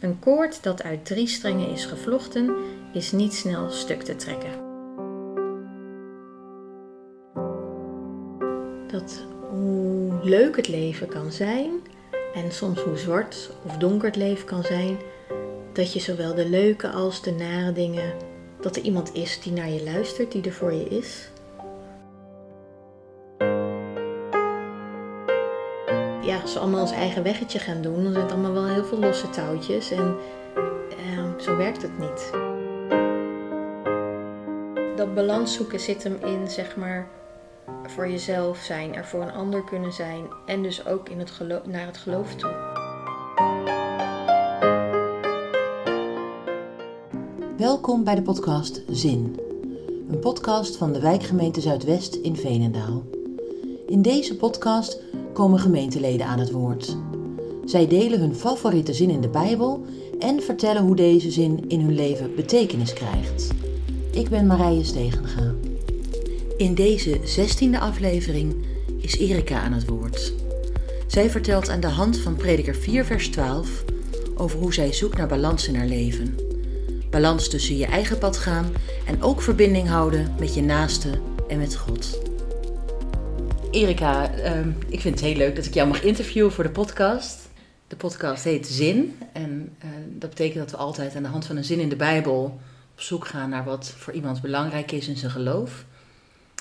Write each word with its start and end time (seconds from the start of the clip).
Een 0.00 0.18
koord 0.18 0.62
dat 0.62 0.82
uit 0.82 1.04
drie 1.04 1.26
strengen 1.26 1.68
is 1.68 1.84
gevlochten, 1.84 2.54
is 2.92 3.12
niet 3.12 3.34
snel 3.34 3.70
stuk 3.70 4.02
te 4.02 4.16
trekken. 4.16 4.68
Dat 8.86 9.26
hoe 9.50 10.18
leuk 10.22 10.56
het 10.56 10.68
leven 10.68 11.08
kan 11.08 11.32
zijn, 11.32 11.70
en 12.34 12.52
soms 12.52 12.80
hoe 12.80 12.96
zwart 12.96 13.50
of 13.66 13.76
donker 13.76 14.06
het 14.06 14.16
leven 14.16 14.46
kan 14.46 14.62
zijn, 14.62 14.96
dat 15.72 15.92
je 15.92 16.00
zowel 16.00 16.34
de 16.34 16.48
leuke 16.48 16.88
als 16.88 17.22
de 17.22 17.32
nare 17.32 17.72
dingen, 17.72 18.12
dat 18.60 18.76
er 18.76 18.82
iemand 18.82 19.14
is 19.14 19.40
die 19.40 19.52
naar 19.52 19.70
je 19.70 19.82
luistert, 19.84 20.32
die 20.32 20.42
er 20.42 20.52
voor 20.52 20.72
je 20.72 20.88
is. 20.88 21.28
Als 26.50 26.58
we 26.58 26.64
allemaal 26.64 26.86
ons 26.86 26.98
eigen 26.98 27.22
weggetje 27.22 27.58
gaan 27.58 27.82
doen, 27.82 28.02
dan 28.02 28.12
zijn 28.12 28.24
het 28.24 28.32
allemaal 28.32 28.52
wel 28.52 28.66
heel 28.66 28.84
veel 28.84 28.98
losse 28.98 29.30
touwtjes 29.30 29.90
en 29.90 30.16
eh, 30.90 31.24
zo 31.38 31.56
werkt 31.56 31.82
het 31.82 31.98
niet. 31.98 32.30
Dat 34.96 35.14
balans 35.14 35.54
zoeken 35.54 35.80
zit 35.80 36.02
hem 36.02 36.18
in, 36.24 36.50
zeg 36.50 36.76
maar, 36.76 37.08
voor 37.86 38.08
jezelf 38.08 38.58
zijn, 38.58 38.94
er 38.94 39.04
voor 39.04 39.22
een 39.22 39.32
ander 39.32 39.64
kunnen 39.64 39.92
zijn 39.92 40.26
en 40.46 40.62
dus 40.62 40.86
ook 40.86 41.08
in 41.08 41.18
het 41.18 41.40
naar 41.64 41.86
het 41.86 41.96
geloof 41.96 42.34
toe. 42.34 42.50
Welkom 47.56 48.04
bij 48.04 48.14
de 48.14 48.22
podcast 48.22 48.82
Zin, 48.88 49.40
een 50.10 50.18
podcast 50.18 50.76
van 50.76 50.92
de 50.92 51.00
wijkgemeente 51.00 51.60
Zuidwest 51.60 52.14
in 52.14 52.36
Veenendaal. 52.36 53.02
In 53.86 54.02
deze 54.02 54.36
podcast 54.36 54.98
komen 55.32 55.58
gemeenteleden 55.58 56.26
aan 56.26 56.38
het 56.38 56.50
woord. 56.50 56.96
Zij 57.64 57.86
delen 57.86 58.20
hun 58.20 58.34
favoriete 58.34 58.94
zin 58.94 59.10
in 59.10 59.20
de 59.20 59.28
Bijbel 59.28 59.84
en 60.18 60.42
vertellen 60.42 60.82
hoe 60.82 60.96
deze 60.96 61.30
zin 61.30 61.64
in 61.68 61.80
hun 61.80 61.94
leven 61.94 62.34
betekenis 62.34 62.92
krijgt. 62.92 63.48
Ik 64.10 64.28
ben 64.28 64.46
Marije 64.46 64.84
Stegenga. 64.84 65.54
In 66.56 66.74
deze 66.74 67.20
zestiende 67.24 67.78
aflevering 67.78 68.54
is 69.00 69.18
Erika 69.18 69.60
aan 69.60 69.72
het 69.72 69.88
woord. 69.88 70.32
Zij 71.06 71.30
vertelt 71.30 71.68
aan 71.68 71.80
de 71.80 71.86
hand 71.86 72.18
van 72.18 72.36
Prediker 72.36 72.74
4, 72.74 73.04
vers 73.04 73.28
12 73.28 73.84
over 74.34 74.58
hoe 74.58 74.74
zij 74.74 74.92
zoekt 74.92 75.16
naar 75.16 75.28
balans 75.28 75.68
in 75.68 75.74
haar 75.74 75.86
leven. 75.86 76.36
Balans 77.10 77.48
tussen 77.48 77.76
je 77.76 77.86
eigen 77.86 78.18
pad 78.18 78.36
gaan 78.36 78.72
en 79.06 79.22
ook 79.22 79.42
verbinding 79.42 79.88
houden 79.88 80.34
met 80.38 80.54
je 80.54 80.62
naaste 80.62 81.10
en 81.48 81.58
met 81.58 81.76
God. 81.76 82.29
Erika, 83.70 84.34
ehm, 84.34 84.70
ik 84.88 85.00
vind 85.00 85.14
het 85.14 85.24
heel 85.24 85.36
leuk 85.36 85.56
dat 85.56 85.64
ik 85.64 85.74
jou 85.74 85.88
mag 85.88 86.02
interviewen 86.02 86.52
voor 86.52 86.64
de 86.64 86.70
podcast. 86.70 87.48
De 87.88 87.96
podcast 87.96 88.44
heet 88.44 88.66
Zin 88.66 89.18
en 89.32 89.76
uh, 89.84 89.90
dat 90.06 90.30
betekent 90.30 90.58
dat 90.58 90.70
we 90.70 90.76
altijd 90.76 91.16
aan 91.16 91.22
de 91.22 91.28
hand 91.28 91.46
van 91.46 91.56
een 91.56 91.64
zin 91.64 91.80
in 91.80 91.88
de 91.88 91.96
Bijbel 91.96 92.60
op 92.92 93.00
zoek 93.00 93.26
gaan 93.26 93.50
naar 93.50 93.64
wat 93.64 93.94
voor 93.96 94.12
iemand 94.12 94.40
belangrijk 94.40 94.92
is 94.92 95.08
in 95.08 95.16
zijn 95.16 95.30
geloof. 95.30 95.84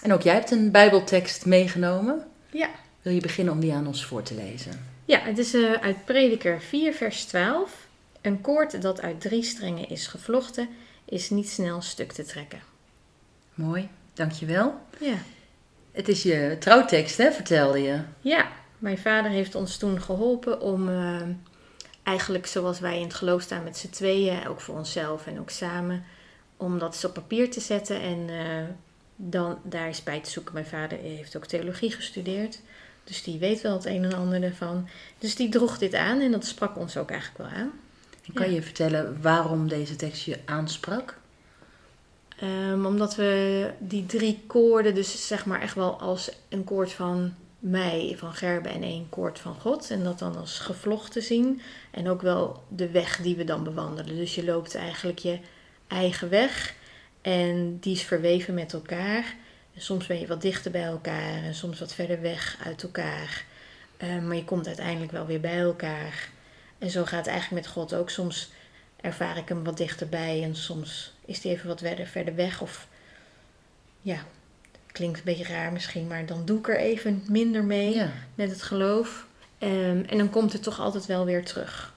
En 0.04 0.14
ook 0.14 0.22
jij 0.22 0.34
hebt 0.34 0.52
een 0.52 0.72
Bijbeltekst 0.72 1.46
meegenomen. 1.46 2.28
Ja. 2.52 2.70
Wil 3.02 3.14
je 3.14 3.22
beginnen 3.22 3.54
om 3.54 3.60
die 3.60 3.74
aan 3.74 3.88
ons 3.88 4.06
voor 4.06 4.24
te 4.24 4.36
lezen? 4.36 4.86
Ja, 5.06 5.20
het 5.20 5.38
is 5.38 5.54
uh, 5.54 5.74
uit 5.74 6.06
Prediker 6.06 6.62
4, 6.62 6.94
vers 6.94 7.26
12. 7.26 7.88
Een 8.22 8.42
koord 8.42 8.82
dat 8.82 9.02
uit 9.02 9.22
drie 9.22 9.44
strengen 9.44 9.90
is 9.90 10.08
gevlochten, 10.08 10.70
is 11.06 11.30
niet 11.30 11.50
snel 11.50 11.82
stuk 11.82 12.12
te 12.12 12.24
trekken. 12.24 12.60
Mooi, 13.54 13.88
dankjewel. 14.14 14.74
Ja. 15.00 15.18
Het 16.00 16.08
is 16.08 16.24
je 16.24 16.56
trouwtekst, 16.60 17.18
hè, 17.18 17.32
vertelde 17.32 17.82
je. 17.82 18.00
Ja, 18.22 18.48
mijn 18.78 18.98
vader 18.98 19.32
heeft 19.32 19.56
ons 19.56 19.78
toen 19.78 20.02
geholpen 20.02 20.62
om 20.62 20.90
uh, 20.90 21.22
eigenlijk 22.04 22.46
zoals 22.46 22.80
wij 22.80 22.98
in 22.98 23.04
het 23.04 23.14
geloof 23.14 23.42
staan 23.42 23.64
met 23.64 23.78
z'n 23.78 23.90
tweeën, 23.90 24.48
ook 24.48 24.62
voor 24.62 24.76
onszelf 24.76 25.28
en 25.28 25.40
ook 25.40 25.50
samen, 25.50 26.04
om 26.58 26.80
dat 26.80 26.94
eens 26.94 27.06
op 27.06 27.14
papier 27.14 27.52
te 27.52 27.60
zetten 27.60 28.02
en 28.02 28.18
uh, 28.30 28.64
dan 29.16 29.60
daar 29.64 29.88
eens 29.88 30.04
bij 30.04 30.20
te 30.20 30.30
zoeken. 30.30 30.54
Mijn 30.54 30.66
vader 30.66 30.98
heeft 30.98 31.38
ook 31.38 31.46
theologie 31.46 31.92
gestudeerd, 31.92 32.62
dus 33.04 33.24
die 33.24 33.40
weet 33.40 33.62
wel 33.62 33.74
het 33.74 33.86
een 33.86 34.04
en 34.04 34.14
ander 34.14 34.44
ervan. 34.44 34.88
Dus 35.18 35.36
die 35.36 35.50
droeg 35.50 35.78
dit 35.78 35.94
aan 35.94 36.20
en 36.20 36.32
dat 36.32 36.46
sprak 36.46 36.78
ons 36.78 36.98
ook 36.98 37.12
eigenlijk 37.12 37.50
wel 37.50 37.60
aan. 37.62 37.72
En 38.26 38.34
kan 38.34 38.52
je 38.52 38.62
vertellen 38.62 39.22
waarom 39.22 39.68
deze 39.68 39.96
tekst 39.96 40.24
je 40.24 40.40
aansprak? 40.46 41.19
Um, 42.44 42.86
omdat 42.86 43.16
we 43.16 43.72
die 43.80 44.06
drie 44.06 44.44
koorden, 44.48 44.96
dus 44.96 45.28
zeg 45.28 45.46
maar 45.46 45.62
echt 45.62 45.76
wel 45.76 46.00
als 46.00 46.32
een 46.50 46.64
koord 46.64 46.92
van 46.92 47.34
mij, 47.60 48.16
van 48.18 48.34
Gerben 48.34 48.72
en 48.72 48.84
één 48.84 49.10
koord 49.10 49.40
van 49.40 49.56
God. 49.60 49.90
En 49.92 50.04
dat 50.04 50.20
dan 50.20 50.36
als 50.36 50.60
gevlochten 50.60 51.24
zien. 51.24 51.62
En 51.92 52.10
ook 52.10 52.22
wel 52.22 52.64
de 52.68 52.90
weg 52.90 53.18
die 53.22 53.36
we 53.36 53.44
dan 53.44 53.64
bewandelen. 53.64 54.16
Dus 54.16 54.36
je 54.36 54.46
loopt 54.46 54.76
eigenlijk 54.76 55.20
je 55.20 55.40
eigen 55.88 56.30
weg. 56.30 56.74
En 57.22 57.78
die 57.80 57.94
is 57.94 58.04
verweven 58.04 58.54
met 58.54 58.74
elkaar. 58.74 59.36
En 59.74 59.82
soms 59.82 60.08
ben 60.08 60.20
je 60.20 60.28
wat 60.28 60.42
dichter 60.42 60.72
bij 60.72 60.84
elkaar 60.84 61.44
en 61.44 61.56
soms 61.56 61.80
wat 61.80 61.94
verder 61.94 62.22
weg 62.22 62.58
uit 62.64 62.84
elkaar. 62.84 63.46
Um, 63.98 64.28
maar 64.28 64.36
je 64.36 64.46
komt 64.46 64.68
uiteindelijk 64.68 65.12
wel 65.12 65.26
weer 65.26 65.40
bij 65.40 65.60
elkaar. 65.60 66.30
En 66.78 66.90
zo 66.90 67.06
gaat 67.06 67.26
het 67.26 67.28
eigenlijk 67.28 67.66
met 67.66 67.74
God 67.74 67.94
ook. 67.94 68.10
Soms 68.10 68.50
ervaar 69.02 69.38
ik 69.38 69.50
hem 69.50 69.64
wat 69.64 69.78
dichterbij 69.78 70.44
en 70.44 70.56
soms 70.56 71.14
is 71.30 71.44
hij 71.44 71.52
even 71.52 71.68
wat 71.68 71.80
verder, 71.80 72.08
verder 72.08 72.36
weg. 72.36 72.62
Of 72.62 72.88
ja, 74.02 74.20
klinkt 74.88 75.18
een 75.18 75.24
beetje 75.24 75.54
raar 75.54 75.72
misschien, 75.72 76.08
maar 76.08 76.26
dan 76.26 76.46
doe 76.46 76.60
ik 76.60 76.68
er 76.68 76.78
even 76.78 77.24
minder 77.28 77.64
mee 77.64 78.02
met 78.36 78.50
het 78.50 78.62
geloof. 78.62 79.28
Um, 79.60 80.06
en 80.06 80.18
dan 80.18 80.30
komt 80.30 80.54
het 80.54 80.64
toch 80.64 80.80
altijd 80.80 81.06
wel 81.06 81.26
weer 81.26 81.46
terug. 81.46 81.94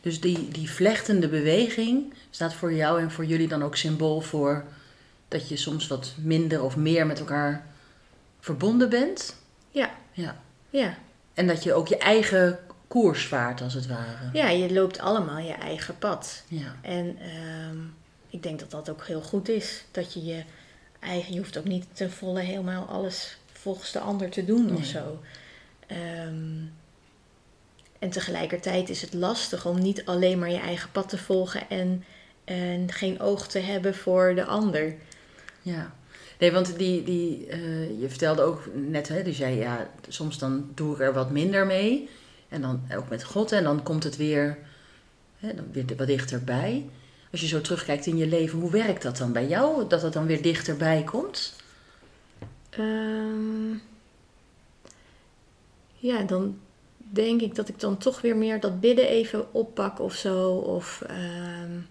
Dus 0.00 0.20
die, 0.20 0.48
die 0.48 0.70
vlechtende 0.70 1.28
beweging 1.28 2.14
staat 2.30 2.54
voor 2.54 2.72
jou 2.72 3.00
en 3.00 3.10
voor 3.10 3.24
jullie 3.24 3.48
dan 3.48 3.62
ook 3.62 3.76
symbool 3.76 4.20
voor 4.20 4.64
dat 5.28 5.48
je 5.48 5.56
soms 5.56 5.86
wat 5.86 6.14
minder 6.16 6.62
of 6.62 6.76
meer 6.76 7.06
met 7.06 7.18
elkaar 7.18 7.66
verbonden 8.40 8.88
bent? 8.88 9.36
Ja. 9.70 9.90
Ja. 10.12 10.40
ja. 10.70 10.96
En 11.34 11.46
dat 11.46 11.62
je 11.62 11.74
ook 11.74 11.88
je 11.88 11.98
eigen 11.98 12.58
koers 12.88 13.26
vaart, 13.26 13.60
als 13.60 13.74
het 13.74 13.86
ware. 13.86 14.30
Ja, 14.32 14.48
je 14.48 14.72
loopt 14.72 14.98
allemaal 14.98 15.38
je 15.38 15.52
eigen 15.52 15.98
pad. 15.98 16.42
Ja. 16.48 16.76
En 16.82 17.18
um, 17.68 17.94
ik 18.30 18.42
denk 18.42 18.60
dat 18.60 18.70
dat 18.70 18.90
ook 18.90 19.06
heel 19.06 19.22
goed 19.22 19.48
is. 19.48 19.84
Dat 19.90 20.12
je 20.12 20.24
je 20.24 20.42
eigen, 21.00 21.32
je 21.32 21.38
hoeft 21.38 21.58
ook 21.58 21.64
niet 21.64 21.86
ten 21.92 22.10
volle 22.10 22.40
helemaal 22.40 22.84
alles 22.84 23.38
volgens 23.52 23.92
de 23.92 24.00
ander 24.00 24.30
te 24.30 24.44
doen 24.44 24.66
nee. 24.66 24.76
of 24.76 24.84
zo. 24.84 25.20
Um, 26.26 26.72
en 27.98 28.10
tegelijkertijd 28.10 28.88
is 28.88 29.00
het 29.00 29.14
lastig 29.14 29.66
om 29.66 29.78
niet 29.78 30.04
alleen 30.04 30.38
maar 30.38 30.50
je 30.50 30.58
eigen 30.58 30.90
pad 30.90 31.08
te 31.08 31.18
volgen 31.18 31.70
en, 31.70 32.04
en 32.44 32.92
geen 32.92 33.20
oog 33.20 33.46
te 33.46 33.58
hebben 33.58 33.94
voor 33.94 34.34
de 34.34 34.44
ander. 34.44 34.94
Ja. 35.62 35.94
Nee, 36.38 36.52
want 36.52 36.78
die, 36.78 37.02
die, 37.02 37.46
uh, 37.46 38.00
je 38.00 38.08
vertelde 38.08 38.42
ook 38.42 38.68
net, 38.74 39.08
hè, 39.08 39.22
dus 39.22 39.38
jij, 39.38 39.56
ja, 39.56 39.90
soms 40.08 40.38
dan 40.38 40.70
doe 40.74 40.94
ik 40.94 41.00
er 41.00 41.12
wat 41.12 41.30
minder 41.30 41.66
mee. 41.66 42.08
En 42.48 42.60
dan 42.60 42.82
ook 42.96 43.08
met 43.08 43.24
God. 43.24 43.52
En 43.52 43.64
dan 43.64 43.82
komt 43.82 44.04
het 44.04 44.16
weer, 44.16 44.58
hè, 45.38 45.54
dan 45.54 45.64
weer 45.72 45.84
wat 45.96 46.06
dichterbij. 46.06 46.86
Als 47.30 47.40
je 47.40 47.46
zo 47.46 47.60
terugkijkt 47.60 48.06
in 48.06 48.16
je 48.16 48.26
leven, 48.26 48.58
hoe 48.58 48.70
werkt 48.70 49.02
dat 49.02 49.16
dan 49.16 49.32
bij 49.32 49.46
jou? 49.46 49.88
Dat 49.88 50.02
het 50.02 50.12
dan 50.12 50.26
weer 50.26 50.42
dichterbij 50.42 51.02
komt? 51.02 51.54
Um, 52.78 53.82
ja, 55.94 56.22
dan 56.22 56.58
denk 56.96 57.40
ik 57.40 57.54
dat 57.54 57.68
ik 57.68 57.80
dan 57.80 57.98
toch 57.98 58.20
weer 58.20 58.36
meer 58.36 58.60
dat 58.60 58.80
bidden 58.80 59.08
even 59.08 59.54
oppak 59.54 60.00
of 60.00 60.14
zo. 60.14 60.50
Of 60.50 61.02
um, 61.10 61.86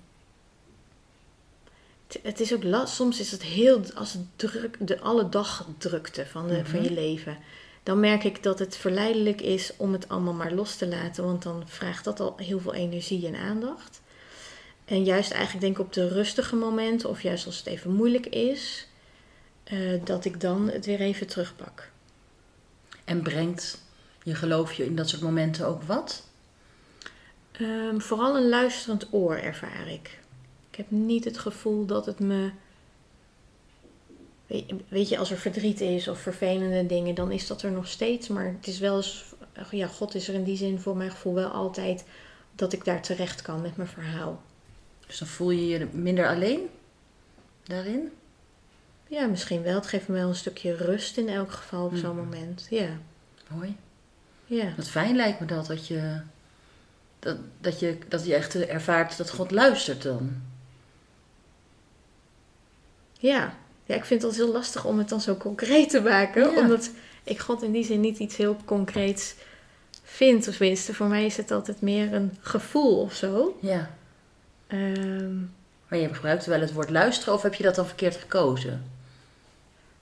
het, 2.08 2.20
het, 2.24 2.40
is 2.40 2.54
ook 2.54 2.64
last. 2.64 2.96
Soms 2.96 3.20
is 3.20 3.32
het 3.32 3.44
heel 3.44 3.82
als 3.96 4.14
het 4.14 4.24
druk, 4.36 4.78
de 4.80 5.00
alle 5.00 5.30
dag 5.30 5.68
drukte 5.78 6.26
van, 6.26 6.48
de, 6.48 6.54
mm 6.54 6.60
-hmm. 6.60 6.68
van 6.68 6.84
je 6.84 6.92
leven 6.92 7.38
dan 7.86 8.00
merk 8.00 8.24
ik 8.24 8.44
dat 8.44 8.60
het 8.60 8.78
verleidelijk 8.78 9.42
is 9.42 9.72
om 9.78 9.94
het 9.94 10.10
allemaal 10.10 10.34
maar 10.34 10.54
los 10.54 10.76
te 10.76 10.88
laten. 10.88 11.24
Want 11.24 11.44
dan 11.44 11.64
vraagt 11.66 12.04
dat 12.04 12.20
al 12.20 12.34
heel 12.38 12.60
veel 12.60 12.74
energie 12.74 13.28
en 13.28 13.36
aandacht. 13.36 14.02
En 14.86 15.04
juist 15.04 15.32
eigenlijk 15.32 15.62
denk 15.62 15.78
ik 15.78 15.86
op 15.86 15.94
de 15.94 16.08
rustige 16.08 16.56
momenten, 16.56 17.10
of 17.10 17.22
juist 17.22 17.46
als 17.46 17.58
het 17.58 17.66
even 17.66 17.92
moeilijk 17.92 18.26
is, 18.26 18.88
uh, 19.72 20.02
dat 20.04 20.26
ik 20.26 20.42
dan 20.42 20.70
het 20.70 20.86
weer 20.86 21.00
even 21.00 21.28
terugpak. 21.28 21.90
En 23.04 23.22
brengt 23.22 23.84
je 24.24 24.36
geloof 24.36 24.74
je 24.74 24.86
in 24.86 24.96
dat 24.96 25.10
soort 25.10 25.22
momenten 25.22 25.68
ook 25.68 25.84
wat? 25.84 26.28
Um, 27.62 28.02
vooral 28.02 28.38
een 28.38 28.50
luisterend 28.50 29.08
oor 29.12 29.36
ervaar 29.36 29.88
ik. 29.88 30.20
Ik 30.70 30.78
heb 30.78 30.92
niet 30.92 31.24
het 31.24 31.38
gevoel 31.38 31.86
dat 31.86 32.06
het 32.06 32.20
me 32.20 32.52
Weet 34.88 35.10
je, 35.10 35.18
als 35.18 35.32
er 35.32 35.38
verdriet 35.38 35.82
is 35.82 36.08
of 36.08 36.20
vervelende 36.20 36.86
dingen, 36.86 37.16
dan 37.16 37.32
is 37.32 37.48
dat 37.48 37.62
er 37.62 37.72
nog 37.72 37.88
steeds. 37.88 38.28
Maar 38.28 38.46
het 38.46 38.68
is 38.68 38.80
wel 38.80 38.96
eens, 38.96 39.24
ja, 39.72 39.88
God 39.88 40.16
is 40.16 40.28
er 40.28 40.34
in 40.34 40.44
die 40.44 40.58
zin 40.58 40.80
voor 40.80 40.98
mijn 40.98 41.12
gevoel 41.12 41.34
wel 41.34 41.50
altijd 41.50 42.06
dat 42.56 42.74
ik 42.74 42.86
daar 42.86 43.02
terecht 43.02 43.42
kan 43.42 43.62
met 43.62 43.78
mijn 43.78 43.90
verhaal. 43.90 44.42
Dus 45.08 45.18
dan 45.18 45.28
voel 45.28 45.52
je 45.52 45.68
je 45.68 45.88
minder 45.92 46.28
alleen 46.28 46.70
daarin? 47.64 48.12
Ja, 49.08 49.26
misschien 49.26 49.64
wel. 49.64 49.76
Het 49.76 49.88
geeft 49.88 50.08
me 50.08 50.14
wel 50.14 50.28
een 50.28 50.36
stukje 50.36 50.76
rust 50.76 51.18
in 51.18 51.30
elk 51.30 51.52
geval 51.52 51.86
op 51.86 51.92
mm. 51.92 51.98
zo'n 51.98 52.16
moment. 52.16 52.68
Ja. 52.70 52.90
Mooi. 53.48 53.76
Ja. 54.46 54.74
Wat 54.76 54.88
fijn 54.88 55.16
lijkt 55.16 55.40
me 55.40 55.46
dat, 55.46 55.68
dat 55.68 55.88
je, 55.88 56.22
dat, 57.20 57.38
dat, 57.62 57.80
je, 57.80 57.98
dat 58.08 58.26
je 58.26 58.36
echt 58.36 58.56
ervaart 58.56 59.18
dat 59.18 59.30
God 59.30 59.52
luistert 59.52 60.02
dan. 60.02 60.42
Ja. 63.20 63.58
ja, 63.86 63.96
ik 63.96 64.06
vind 64.06 64.22
het 64.22 64.36
heel 64.36 64.52
lastig 64.52 64.86
om 64.86 64.98
het 64.98 65.10
dan 65.10 65.22
zo 65.22 65.36
concreet 65.36 65.90
te 65.90 66.02
maken. 66.02 66.52
Ja. 66.52 66.60
Omdat 66.60 66.90
ik 67.24 67.40
God 67.40 67.64
in 67.64 67.72
die 67.72 67.86
zin 67.86 68.00
niet 68.00 68.18
iets 68.18 68.36
heel 68.36 68.58
concreets 68.66 69.36
vind. 70.04 70.48
Of 70.48 70.56
tenminste, 70.56 70.94
voor 70.94 71.08
mij 71.08 71.26
is 71.26 71.38
het 71.38 71.52
altijd 71.52 71.82
meer 71.82 72.14
een 72.14 72.38
gevoel 72.42 73.02
of 73.02 73.14
zo. 73.14 73.58
Ja. 73.62 73.96
Ehm, 74.76 75.36
Maar 75.88 76.00
je 76.00 76.14
gebruikt 76.14 76.46
wel 76.46 76.60
het 76.60 76.74
woord 76.74 76.90
luisteren 76.90 77.34
of 77.34 77.42
heb 77.42 77.54
je 77.54 77.64
dat 77.64 77.76
dan 77.76 77.86
verkeerd 77.86 78.16
gekozen? 78.16 78.84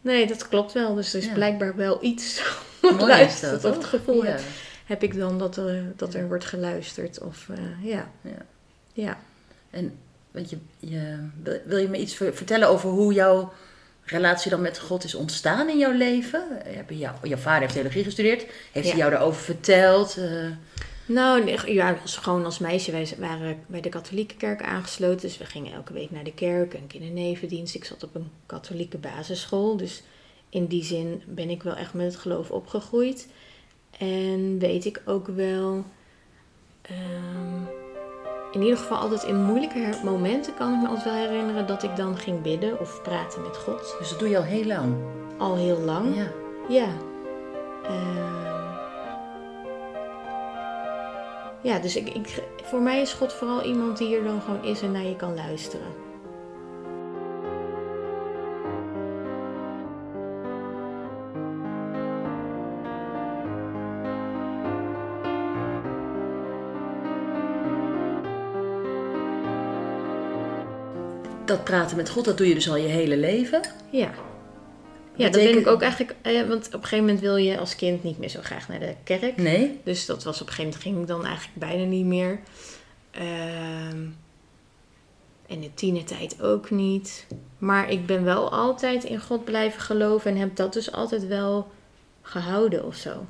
nee, 0.02 0.28
dat 0.28 0.48
klopt 0.48 0.72
wel. 0.74 0.96
Dus 0.96 1.14
er 1.14 1.20
is 1.20 1.26
Ja. 1.26 1.34
blijkbaar 1.34 1.76
wel 1.76 2.04
iets 2.04 2.38
is 2.82 3.00
luistert. 3.00 3.62
dat, 3.62 3.72
Of 3.72 3.78
het 3.78 3.86
gevoel 3.86 4.24
ja. 4.24 4.30
heb, 4.32 4.42
heb 4.86 5.04
ik 5.04 5.16
dan 5.18 5.38
dat 5.40 5.58
er, 5.58 5.84
dat 5.96 6.14
er 6.14 6.28
wordt 6.28 6.46
geluisterd. 6.46 7.20
Of 7.22 7.50
eh, 7.50 7.86
ja. 7.92 8.10
Ja. 8.22 8.46
Ja. 8.94 9.18
En 9.70 9.98
je, 10.32 10.58
je, 10.80 11.28
wil- 11.66 11.78
je 11.78 11.88
me 11.88 11.98
iets 11.98 12.16
ver- 12.16 12.34
vertellen 12.36 12.68
over 12.68 12.90
hoe 12.90 13.14
jouw 13.14 13.54
relatie 14.04 14.50
dan 14.52 14.62
met 14.62 14.80
God 14.80 15.04
is 15.04 15.16
ontstaan 15.16 15.70
in 15.70 15.78
jouw 15.78 15.92
leven? 15.92 16.44
Heb 16.66 16.90
je 16.90 16.98
jou, 16.98 17.16
jouw 17.22 17.38
vader 17.38 17.62
heeft 17.62 17.74
theologie 17.74 18.04
gestudeerd. 18.04 18.46
Heeft 18.72 18.88
hij 18.90 18.98
jou 18.98 19.12
daarover 19.12 19.42
verteld? 19.42 20.18
Eh, 20.18 20.46
Nou, 21.06 21.58
ja, 21.72 21.98
gewoon 22.06 22.46
als 22.46 22.60
meisje. 22.60 22.92
Wij 22.92 23.08
waren 23.18 23.64
bij 23.68 23.82
de 23.82 23.90
katholieke 23.90 24.36
kerk 24.36 24.62
aangesloten. 24.62 25.22
Dus 25.22 25.38
we 25.38 25.46
gingen 25.46 25.74
elke 25.74 25.94
week 25.94 26.12
naar 26.12 26.24
de 26.24 26.34
kerk. 26.34 26.74
Een 26.74 26.88
kindernevendienst. 26.88 27.76
Ik 27.76 27.86
zat 27.86 28.04
op 28.04 28.16
een 28.16 28.32
katholieke 28.46 28.98
basisschool. 28.98 29.78
Dus 29.78 30.04
in 30.50 30.66
die 30.66 30.84
zin 30.84 31.22
ben 31.26 31.50
ik 31.50 31.64
wel 31.64 31.76
echt 31.76 31.94
met 31.94 32.06
het 32.06 32.16
geloof 32.16 32.52
opgegroeid. 32.52 33.28
En 33.98 34.60
weet 34.60 34.86
ik 34.86 35.02
ook 35.06 35.28
wel... 35.28 35.84
ehm, 36.82 37.62
in 38.52 38.62
ieder 38.62 38.78
geval 38.78 38.98
altijd 38.98 39.24
in 39.24 39.44
moeilijke 39.44 40.00
momenten 40.04 40.54
kan 40.54 40.74
ik 40.74 40.82
me 40.82 40.88
altijd 40.88 41.06
wel 41.06 41.28
herinneren... 41.28 41.68
dat 41.68 41.84
ik 41.84 41.96
dan 41.96 42.18
ging 42.18 42.42
bidden 42.42 42.80
of 42.80 43.02
praten 43.02 43.42
met 43.42 43.58
God. 43.58 43.96
dus 44.00 44.10
dat 44.10 44.20
doe 44.20 44.30
je 44.30 44.38
al 44.38 44.44
heel 44.44 44.66
lang. 44.66 44.96
Al 45.38 45.56
heel 45.56 45.80
lang. 45.80 46.16
Ja. 46.16 46.32
Ja. 46.70 46.88
Ehm. 47.84 48.53
Ja, 51.64 51.80
dus 51.80 51.96
ik, 51.96 52.10
ik, 52.10 52.44
voor 52.64 52.82
mij 52.82 53.02
is 53.02 53.14
God 53.14 53.34
vooral 53.34 53.64
iemand 53.64 53.98
die 53.98 54.16
er 54.16 54.24
dan 54.24 54.42
gewoon 54.42 54.64
is 54.64 54.82
en 54.82 54.92
naar 54.92 55.04
je 55.04 55.16
kan 55.16 55.36
luisteren. 55.36 55.88
Dat 71.46 71.64
praten 71.64 71.98
met 71.98 72.10
God, 72.10 72.26
dat 72.26 72.38
doe 72.38 72.48
je 72.48 72.54
dus 72.54 72.70
al 72.70 72.76
je 72.76 72.88
hele 72.88 73.18
leven. 73.18 73.62
Ja. 73.90 74.12
Ja, 75.16 75.30
dat 75.30 75.44
ben 75.44 75.58
ik 75.58 75.68
ook 75.68 75.82
eigenlijk. 75.82 76.16
eh, 76.22 76.48
want 76.48 76.68
op 76.68 76.74
een 76.74 76.80
gegeven 76.80 77.06
moment 77.06 77.20
wil 77.20 77.36
je 77.36 77.58
als 77.58 77.76
kind 77.76 78.04
niet 78.04 78.18
meer 78.18 78.30
zo 78.30 78.40
graag 78.44 78.68
naar 78.68 78.80
de 78.80 78.96
kerk. 79.04 79.38
Nee? 79.38 79.80
Dus 79.84 80.06
dat 80.06 80.24
was 80.24 80.42
op 80.42 80.48
een 80.48 80.54
gegeven 80.54 80.64
moment 80.64 80.84
ging 80.84 81.02
ik 81.02 81.08
dan 81.08 81.26
eigenlijk 81.26 81.58
bijna 81.60 81.84
niet 81.84 82.06
meer. 82.06 82.40
Ehm 83.12 84.00
en 85.48 85.62
de 85.62 85.74
tienertijd 85.74 86.42
ook 86.42 86.70
niet. 86.70 87.26
Maar 87.58 87.90
ik 87.90 88.06
ben 88.06 88.24
wel 88.24 88.52
altijd 88.52 89.04
in 89.04 89.20
God 89.20 89.46
blijven 89.46 89.82
geloven 89.82 90.32
en 90.32 90.38
heb 90.38 90.56
dat 90.56 90.74
dus 90.74 90.92
altijd 90.92 91.28
wel 91.28 91.72
gehouden 92.22 92.86
of 92.86 92.96
zo. 92.96 93.26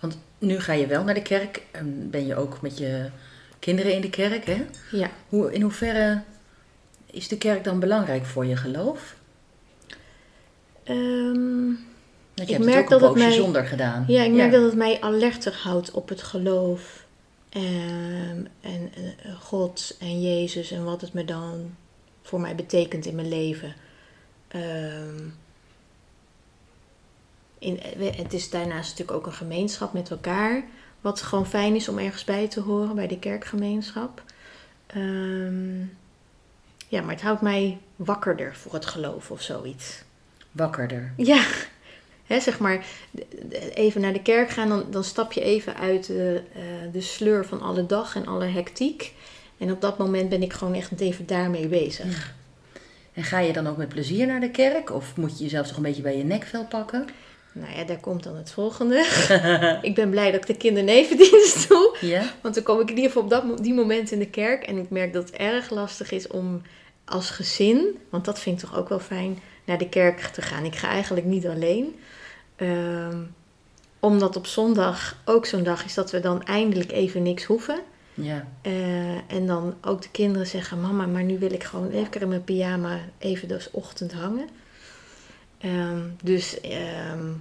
Want 0.00 0.18
nu 0.38 0.60
ga 0.60 0.72
je 0.72 0.86
wel 0.86 1.04
naar 1.04 1.14
de 1.14 1.22
kerk. 1.22 1.62
En 1.70 2.10
ben 2.10 2.26
je 2.26 2.36
ook 2.36 2.60
met 2.60 2.78
je 2.78 3.10
kinderen 3.58 3.94
in 3.94 4.00
de 4.00 4.10
kerk, 4.10 4.44
hè? 4.44 4.66
Ja. 4.90 5.10
Hoe, 5.28 5.52
in 5.52 5.62
hoeverre 5.62 6.22
is 7.10 7.28
de 7.28 7.38
kerk 7.38 7.64
dan 7.64 7.80
belangrijk 7.80 8.24
voor 8.24 8.46
je 8.46 8.56
geloof? 8.56 9.15
Ehm, 10.86 11.68
je 12.34 12.42
Ik 12.42 12.48
hebt 12.48 12.64
merk 12.64 12.84
het 12.84 12.94
ook 12.94 13.00
dat 13.00 13.00
een 13.00 13.06
het 13.06 13.14
poosje 13.14 13.28
mij- 13.28 13.36
zonder 13.36 13.66
gedaan. 13.66 14.04
ja, 14.08 14.22
ik 14.22 14.32
merk 14.32 14.52
dat 14.52 14.62
het 14.62 14.74
mij 14.74 15.00
alerter 15.00 15.54
houdt 15.62 15.90
op 15.90 16.08
het 16.08 16.22
geloof. 16.22 17.04
Ehm, 17.48 18.44
en 18.60 18.90
eh, 18.94 19.34
God 19.40 19.96
en 20.00 20.22
Jezus 20.22 20.70
en 20.70 20.84
wat 20.84 21.00
het 21.00 21.12
me 21.12 21.24
dan 21.24 21.74
voor 22.22 22.40
mij 22.40 22.54
betekent 22.54 23.06
in 23.06 23.14
mijn 23.14 23.28
leven. 23.28 23.74
Ehm, 24.48 25.22
in, 27.58 27.80
we- 27.96 28.12
het 28.16 28.32
is 28.32 28.50
daarnaast 28.50 28.90
natuurlijk 28.90 29.18
ook 29.18 29.26
een 29.26 29.32
gemeenschap 29.32 29.92
met 29.92 30.10
elkaar. 30.10 30.64
Wat 31.00 31.22
gewoon 31.22 31.46
fijn 31.46 31.74
is 31.74 31.88
om 31.88 31.98
ergens 31.98 32.24
bij 32.24 32.48
te 32.48 32.60
horen 32.60 32.94
bij 32.94 33.06
de 33.06 33.18
kerkgemeenschap. 33.18 34.22
Ja, 36.88 37.02
maar 37.02 37.12
het 37.14 37.22
houdt 37.22 37.40
mij 37.40 37.78
wakkerder 37.96 38.54
voor 38.56 38.72
het 38.74 38.86
geloof 38.86 39.30
of 39.30 39.42
zoiets. 39.42 40.02
Wakkerder. 40.56 41.12
Ja, 41.16 41.44
hè, 42.26 42.40
zeg 42.40 42.58
maar, 42.58 42.86
even 43.74 44.00
naar 44.00 44.12
de 44.12 44.22
kerk 44.22 44.50
gaan, 44.50 44.68
dan, 44.68 44.84
dan 44.90 45.04
stap 45.04 45.32
je 45.32 45.40
even 45.40 45.76
uit 45.76 46.06
de, 46.06 46.42
eh, 46.54 46.62
de 46.92 47.00
sleur 47.00 47.46
van 47.46 47.60
alle 47.60 47.86
dag 47.86 48.16
en 48.16 48.26
alle 48.26 48.46
hectiek. 48.46 49.12
En 49.58 49.72
op 49.72 49.80
dat 49.80 49.98
moment 49.98 50.28
ben 50.28 50.42
ik 50.42 50.52
gewoon 50.52 50.74
echt 50.74 51.00
even 51.00 51.26
daarmee 51.26 51.68
bezig. 51.68 52.34
En 53.12 53.24
ga 53.24 53.38
je 53.38 53.52
dan 53.52 53.66
ook 53.66 53.76
met 53.76 53.88
plezier 53.88 54.26
naar 54.26 54.40
de 54.40 54.50
kerk? 54.50 54.92
Of 54.92 55.16
moet 55.16 55.38
je 55.38 55.44
jezelf 55.44 55.66
toch 55.66 55.76
een 55.76 55.82
beetje 55.82 56.02
bij 56.02 56.16
je 56.16 56.24
nekvel 56.24 56.64
pakken? 56.64 57.06
Nou 57.52 57.76
ja, 57.76 57.84
daar 57.84 58.00
komt 58.00 58.22
dan 58.22 58.36
het 58.36 58.50
volgende. 58.50 59.06
ik 59.82 59.94
ben 59.94 60.10
blij 60.10 60.30
dat 60.30 60.40
ik 60.40 60.46
de 60.46 60.56
kindernevendienst 60.56 61.68
doe. 61.68 61.96
Ja? 62.00 62.22
Want 62.42 62.54
dan 62.54 62.64
kom 62.64 62.80
ik 62.80 62.90
in 62.90 62.96
ieder 62.96 63.10
geval 63.10 63.22
op 63.22 63.30
dat, 63.30 63.62
die 63.62 63.74
moment 63.74 64.10
in 64.10 64.18
de 64.18 64.30
kerk. 64.30 64.62
En 64.62 64.78
ik 64.78 64.90
merk 64.90 65.12
dat 65.12 65.26
het 65.26 65.36
erg 65.36 65.70
lastig 65.70 66.10
is 66.10 66.26
om 66.26 66.62
als 67.04 67.30
gezin, 67.30 67.98
want 68.10 68.24
dat 68.24 68.38
vind 68.38 68.62
ik 68.62 68.68
toch 68.68 68.78
ook 68.78 68.88
wel 68.88 69.00
fijn, 69.00 69.38
naar 69.66 69.78
de 69.78 69.88
kerk 69.88 70.20
te 70.20 70.42
gaan. 70.42 70.64
Ik 70.64 70.76
ga 70.76 70.88
eigenlijk 70.88 71.26
niet 71.26 71.46
alleen. 71.46 72.00
Ehm, 72.56 73.22
omdat 74.00 74.36
op 74.36 74.46
zondag 74.46 75.16
ook 75.24 75.46
zo'n 75.46 75.62
dag 75.62 75.84
is 75.84 75.94
dat 75.94 76.10
we 76.10 76.20
dan 76.20 76.44
eindelijk 76.44 76.92
even 76.92 77.22
niks 77.22 77.44
hoeven. 77.44 77.80
Ja. 78.14 78.46
Eh, 78.62 79.32
en 79.32 79.46
dan 79.46 79.74
ook 79.80 80.02
de 80.02 80.10
kinderen 80.10 80.46
zeggen: 80.46 80.80
Mama, 80.80 81.06
maar 81.06 81.24
nu 81.24 81.38
wil 81.38 81.52
ik 81.52 81.64
gewoon 81.64 81.90
even 81.90 82.20
in 82.20 82.28
mijn 82.28 82.44
pyjama 82.44 82.98
even 83.18 83.48
de 83.48 83.68
ochtend 83.72 84.12
hangen. 84.12 84.48
Ehm, 85.58 86.00
dus 86.22 86.60
ehm, 86.60 87.32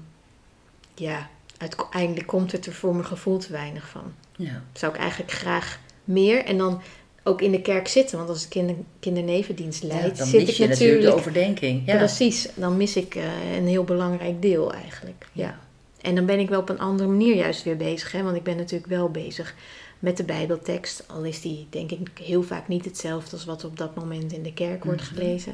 ja, 0.96 1.30
uiteindelijk 1.58 2.28
komt 2.28 2.52
het 2.52 2.66
er 2.66 2.74
voor 2.74 2.94
mijn 2.94 3.06
gevoel 3.06 3.38
te 3.38 3.52
weinig 3.52 3.88
van. 3.88 4.14
Ja. 4.36 4.64
Zou 4.74 4.94
ik 4.94 5.00
eigenlijk 5.00 5.32
graag 5.32 5.80
meer 6.04 6.46
en 6.46 6.58
dan 6.58 6.82
ook 7.28 7.42
in 7.42 7.52
de 7.52 7.62
kerk 7.62 7.88
zitten. 7.88 8.18
Want 8.18 8.30
als 8.30 8.44
ik 8.44 8.50
kinder, 8.50 8.76
kindernevendienst 9.00 9.84
leid, 9.84 10.18
dan 10.18 10.28
zit 10.28 10.40
mis 10.42 10.50
ik 10.50 10.56
je 10.56 10.68
natuurlijk... 10.68 11.02
de 11.02 11.14
overdenking. 11.14 11.82
Ja. 11.86 11.98
Precies, 11.98 12.50
dan 12.56 12.78
mis 12.78 12.96
ik 12.96 13.16
eh, 13.16 13.56
een 13.56 13.68
heel 13.68 13.84
belangrijk 13.84 14.42
deel 14.42 14.74
eigenlijk. 14.74 15.28
Ja. 15.32 15.60
En 16.02 16.16
dan 16.16 16.26
ben 16.26 16.40
ik 16.40 16.50
wel 16.50 16.60
op 16.60 16.70
een 16.70 16.80
andere 16.80 17.10
manier 17.10 17.36
juist 17.36 17.64
weer 17.64 17.78
bezig. 17.78 18.12
Hè? 18.12 18.24
Want 18.24 18.36
ik 18.36 18.44
ben 18.44 18.58
natuurlijk 18.58 18.90
wel 18.92 19.10
bezig 19.10 19.56
met 20.00 20.18
de 20.18 20.24
Bijbeltekst. 20.24 21.04
Al 21.08 21.24
is 21.24 21.42
die 21.42 21.68
denk 21.70 21.92
ik 21.92 22.10
heel 22.24 22.44
vaak 22.44 22.68
niet 22.68 22.86
hetzelfde 22.86 23.32
als 23.32 23.46
wat 23.46 23.64
op 23.64 23.78
dat 23.78 23.96
moment 23.96 24.34
in 24.34 24.44
de 24.44 24.54
kerk 24.54 24.84
wordt 24.84 25.02
Mhm. 25.02 25.14
gelezen. 25.14 25.54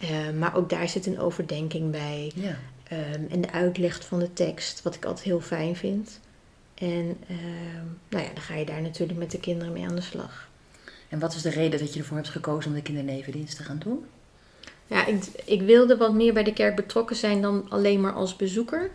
Eh, 0.00 0.08
maar 0.38 0.56
ook 0.56 0.70
daar 0.70 0.88
zit 0.88 1.06
een 1.06 1.20
overdenking 1.20 1.90
bij. 1.90 2.32
Ja. 2.34 2.58
Ehm, 2.88 3.22
en 3.30 3.40
de 3.40 3.52
uitleg 3.52 4.06
van 4.06 4.18
de 4.18 4.32
tekst, 4.32 4.82
wat 4.82 4.94
ik 4.94 5.04
altijd 5.04 5.26
heel 5.26 5.40
fijn 5.40 5.76
vind. 5.76 6.20
En 6.74 7.16
ehm, 7.28 7.84
nou 8.08 8.24
ja, 8.24 8.30
dan 8.34 8.42
ga 8.42 8.54
je 8.54 8.64
daar 8.64 8.82
natuurlijk 8.82 9.18
met 9.18 9.30
de 9.30 9.40
kinderen 9.40 9.72
mee 9.72 9.84
aan 9.86 9.94
de 9.94 10.00
slag. 10.00 10.48
En 11.08 11.18
wat 11.18 11.34
is 11.34 11.42
de 11.42 11.50
reden 11.50 11.80
dat 11.80 11.94
je 11.94 12.00
ervoor 12.00 12.16
hebt 12.16 12.28
gekozen 12.28 12.70
om 12.70 12.76
de 12.76 12.82
kindernevendienst 12.82 13.56
te 13.56 13.62
gaan 13.62 13.78
doen? 13.78 14.04
Ja, 14.86 15.06
ik, 15.06 15.24
ik 15.44 15.62
wilde 15.62 15.96
wat 15.96 16.14
meer 16.14 16.32
bij 16.32 16.44
de 16.44 16.52
kerk 16.52 16.76
betrokken 16.76 17.16
zijn 17.16 17.42
dan 17.42 17.66
alleen 17.68 18.00
maar 18.00 18.12
als 18.12 18.36
bezoeker. 18.36 18.90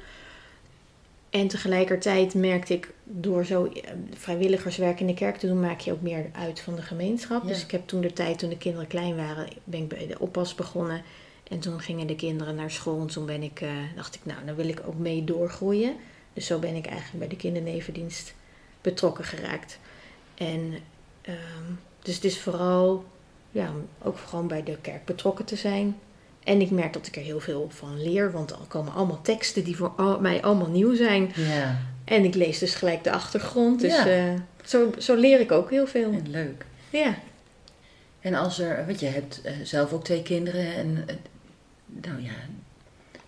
En 1.30 1.48
tegelijkertijd 1.48 2.34
merkte 2.34 2.74
ik, 2.74 2.94
door 3.03 3.46
zo 3.46 3.65
eh, 3.65 3.91
vrijwilligerswerk 4.13 5.00
in 5.00 5.08
de 5.08 5.13
kerk 5.13 5.38
te 5.38 5.48
doen, 5.48 5.60
maak 5.60 5.80
je 5.80 5.91
ook 5.91 6.01
meer 6.01 6.30
uit 6.32 6.60
van 6.60 6.75
de 6.75 6.82
gemeenschap. 6.82 7.41
Ja. 7.41 7.48
Dus 7.48 7.63
ik 7.63 7.72
heb 7.72 7.88
toen 7.88 8.01
de 8.01 8.13
tijd, 8.13 8.39
toen 8.39 8.50
de 8.50 8.58
kinderen 8.58 8.88
klein 8.88 9.15
waren, 9.15 9.48
ben 9.63 9.82
ik 9.82 9.88
bij 9.88 10.08
de 10.08 10.20
oppas 10.20 10.56
begonnen. 10.56 11.01
En 11.48 11.60
toen 11.60 11.80
gingen 11.80 12.08
de 12.08 12.15
kinderen 12.15 12.56
naar 12.56 12.72
school. 12.72 13.01
En 13.01 13.08
toen 13.08 13.25
ben 13.25 13.44
ik, 13.44 13.62
eh, 13.62 13.70
dacht 13.96 14.15
ik, 14.15 14.22
nou, 14.24 14.46
dan 14.46 14.56
wil 14.56 14.68
ik 14.68 14.82
ook 14.86 14.98
mee 14.98 15.24
doorgroeien. 15.24 15.96
Dus 16.34 16.46
zo 16.46 16.60
ben 16.60 16.75
ik 16.75 16.86
eigenlijk 16.86 17.20
bij 17.20 17.27
de 17.27 17.36
kindernevendienst 17.36 18.34
betrokken 18.82 19.24
geraakt. 19.24 19.80
En 20.36 20.77
ehm, 21.22 21.74
dus 22.01 22.15
het 22.15 22.24
is 22.24 22.39
vooral, 22.39 23.05
ja, 23.51 23.70
ook 24.01 24.17
gewoon 24.27 24.48
bij 24.48 24.63
de 24.63 24.77
kerk 24.81 25.05
betrokken 25.05 25.46
te 25.46 25.55
zijn. 25.55 25.98
En 26.43 26.62
ik 26.62 26.72
merk 26.72 26.93
dat 26.93 27.08
ik 27.08 27.15
er 27.15 27.22
heel 27.22 27.39
veel 27.39 27.67
van 27.70 28.01
leer, 28.01 28.31
want 28.31 28.51
er 28.51 28.58
komen 28.67 28.93
allemaal 28.93 29.22
teksten 29.22 29.63
die 29.63 29.75
voor 29.75 29.93
al- 29.98 30.20
mij 30.20 30.41
allemaal 30.41 30.70
nieuw 30.70 30.96
zijn. 30.96 31.31
Ja. 31.36 31.77
En 32.03 32.24
ik 32.24 32.36
lees 32.36 32.60
dus 32.60 32.75
gelijk 32.75 33.03
de 33.03 33.12
achtergrond. 33.12 33.79
Dus 33.79 33.96
Ja. 33.96 34.05
eh, 34.08 34.34
zo, 34.63 34.91
zo 34.98 35.15
leer 35.15 35.39
ik 35.39 35.51
ook 35.51 35.70
heel 35.70 35.88
veel. 35.88 36.12
En 36.12 36.29
leuk. 36.29 36.65
Ja. 36.89 37.15
En 38.20 38.34
als 38.34 38.60
er, 38.60 38.86
weet 38.86 39.00
je, 39.00 39.05
hebt 39.05 39.41
eh, 39.41 39.53
zelf 39.63 39.93
ook 39.93 40.03
twee 40.03 40.22
kinderen 40.24 40.75
en 40.75 41.03
eh, 41.08 41.15
nou 41.86 42.22
ja, 42.24 42.34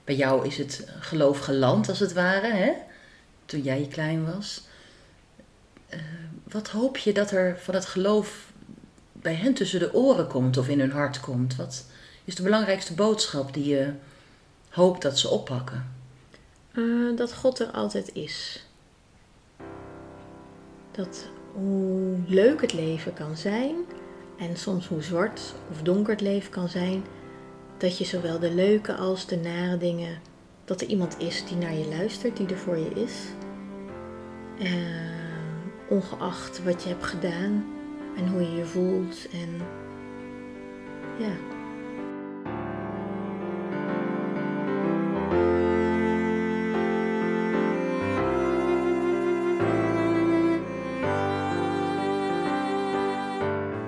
bij 0.03 0.15
jou 0.15 0.47
is 0.47 0.57
het 0.57 0.87
geloof 0.99 1.39
geland 1.39 1.89
als 1.89 1.99
het 1.99 2.13
ware, 2.13 2.51
hè? 2.53 2.71
Toen 3.45 3.61
jij 3.61 3.87
klein 3.91 4.25
was. 4.35 4.63
Wat 6.51 6.67
hoop 6.69 6.97
je 6.97 7.13
dat 7.13 7.31
er 7.31 7.57
van 7.59 7.73
het 7.73 7.85
geloof 7.85 8.51
bij 9.23 9.33
hen 9.33 9.53
tussen 9.53 9.79
de 9.79 9.93
oren 9.93 10.27
komt 10.27 10.57
of 10.57 10.67
in 10.67 10.79
hun 10.79 10.91
hart 10.91 11.19
komt? 11.19 11.55
Wat 11.55 11.85
is 12.23 12.35
de 12.35 12.43
belangrijkste 12.43 12.93
boodschap 12.93 13.53
die 13.53 13.65
je 13.65 13.91
hoopt 14.69 15.01
dat 15.01 15.19
ze 15.19 15.29
oppakken? 15.29 15.91
Uh, 16.73 17.17
dat 17.17 17.33
God 17.33 17.59
er 17.59 17.67
altijd 17.67 18.13
is. 18.13 18.65
Dat 20.91 21.29
hoe 21.53 22.17
leuk 22.27 22.61
het 22.61 22.73
leven 22.73 23.13
kan 23.13 23.37
zijn 23.37 23.75
en 24.37 24.57
soms 24.57 24.87
hoe 24.87 25.01
zwart 25.01 25.53
of 25.71 25.81
donker 25.81 26.11
het 26.11 26.21
leven 26.21 26.51
kan 26.51 26.69
zijn, 26.69 27.03
dat 27.77 27.97
je 27.97 28.05
zowel 28.05 28.39
de 28.39 28.53
leuke 28.53 28.93
als 28.95 29.25
de 29.25 29.37
nare 29.37 29.77
dingen, 29.77 30.19
dat 30.65 30.81
er 30.81 30.87
iemand 30.87 31.19
is 31.19 31.45
die 31.45 31.57
naar 31.57 31.73
je 31.73 31.87
luistert, 31.87 32.37
die 32.37 32.47
er 32.47 32.57
voor 32.57 32.77
je 32.77 32.89
is. 32.89 33.13
Uh, 34.59 34.71
ongeacht 35.89 36.63
wat 36.63 36.83
je 36.83 36.89
hebt 36.89 37.05
gedaan 37.05 37.72
en 38.17 38.27
hoe 38.27 38.41
je 38.41 38.55
je 38.55 38.65
voelt 38.65 39.27
en 39.31 39.61
ja. 41.19 41.31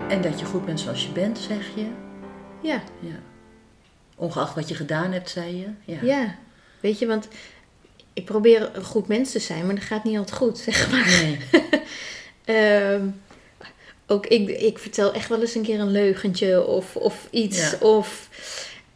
En 0.10 0.22
dat 0.22 0.39
je 0.39 0.46
goed 0.46 0.65
bent 0.65 0.79
zoals 0.79 1.05
je 1.05 1.12
bent, 1.12 1.38
zeg 1.38 1.75
je? 1.75 1.88
Ja. 2.62 2.84
ja. 3.00 3.20
Ongeacht 4.15 4.55
wat 4.55 4.67
je 4.67 4.75
gedaan 4.75 5.12
hebt, 5.12 5.29
zei 5.29 5.58
je? 5.58 5.67
Ja. 5.94 6.00
ja. 6.01 6.36
Weet 6.79 7.00
je, 7.00 7.08
want 7.08 7.27
ik 8.13 8.25
probeer 8.25 8.75
een 8.75 8.84
goed 8.84 9.08
mens 9.08 9.32
te 9.32 9.39
zijn, 9.39 9.65
maar 9.65 9.75
dat 9.75 9.84
gaat 9.84 10.03
niet 10.03 10.17
altijd 10.17 10.38
goed, 10.38 10.58
zeg 10.58 10.91
maar. 10.91 11.05
Nee. 11.05 11.39
Ehm, 12.46 13.08
ook 14.07 14.25
ik, 14.27 14.50
ik 14.50 14.79
vertel 14.79 15.13
echt 15.13 15.29
wel 15.29 15.41
eens 15.41 15.55
een 15.55 15.63
keer 15.63 15.79
een 15.79 15.91
leugentje 15.91 16.65
of, 16.65 16.95
of 16.95 17.27
iets. 17.31 17.77
Of 17.79 18.29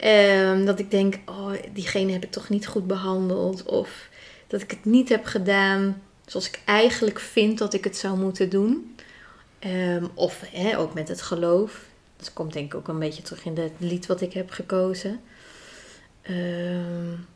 um, 0.04 0.64
dat 0.64 0.78
ik 0.78 0.90
denk, 0.90 1.18
oh, 1.26 1.52
diegene 1.72 2.12
heb 2.12 2.24
ik 2.24 2.30
toch 2.30 2.48
niet 2.48 2.66
goed 2.66 2.86
behandeld. 2.86 3.62
Of 3.62 4.08
dat 4.46 4.60
ik 4.60 4.70
het 4.70 4.84
niet 4.84 5.08
heb 5.08 5.24
gedaan 5.24 6.02
zoals 6.26 6.48
ik 6.48 6.60
eigenlijk 6.64 7.20
vind 7.20 7.58
dat 7.58 7.74
ik 7.74 7.84
het 7.84 7.96
zou 7.96 8.18
moeten 8.18 8.48
doen. 8.48 8.96
Um, 9.66 10.10
of 10.14 10.42
hè, 10.52 10.78
ook 10.78 10.94
met 10.94 11.08
het 11.08 11.22
geloof. 11.22 11.84
Dat 12.16 12.32
komt 12.32 12.52
denk 12.52 12.72
ik 12.72 12.78
ook 12.78 12.88
een 12.88 12.98
beetje 12.98 13.22
terug 13.22 13.44
in 13.44 13.56
het 13.56 13.72
lied 13.78 14.06
wat 14.06 14.20
ik 14.20 14.32
heb 14.32 14.50
gekozen. 14.50 15.20
Um, 16.30 17.26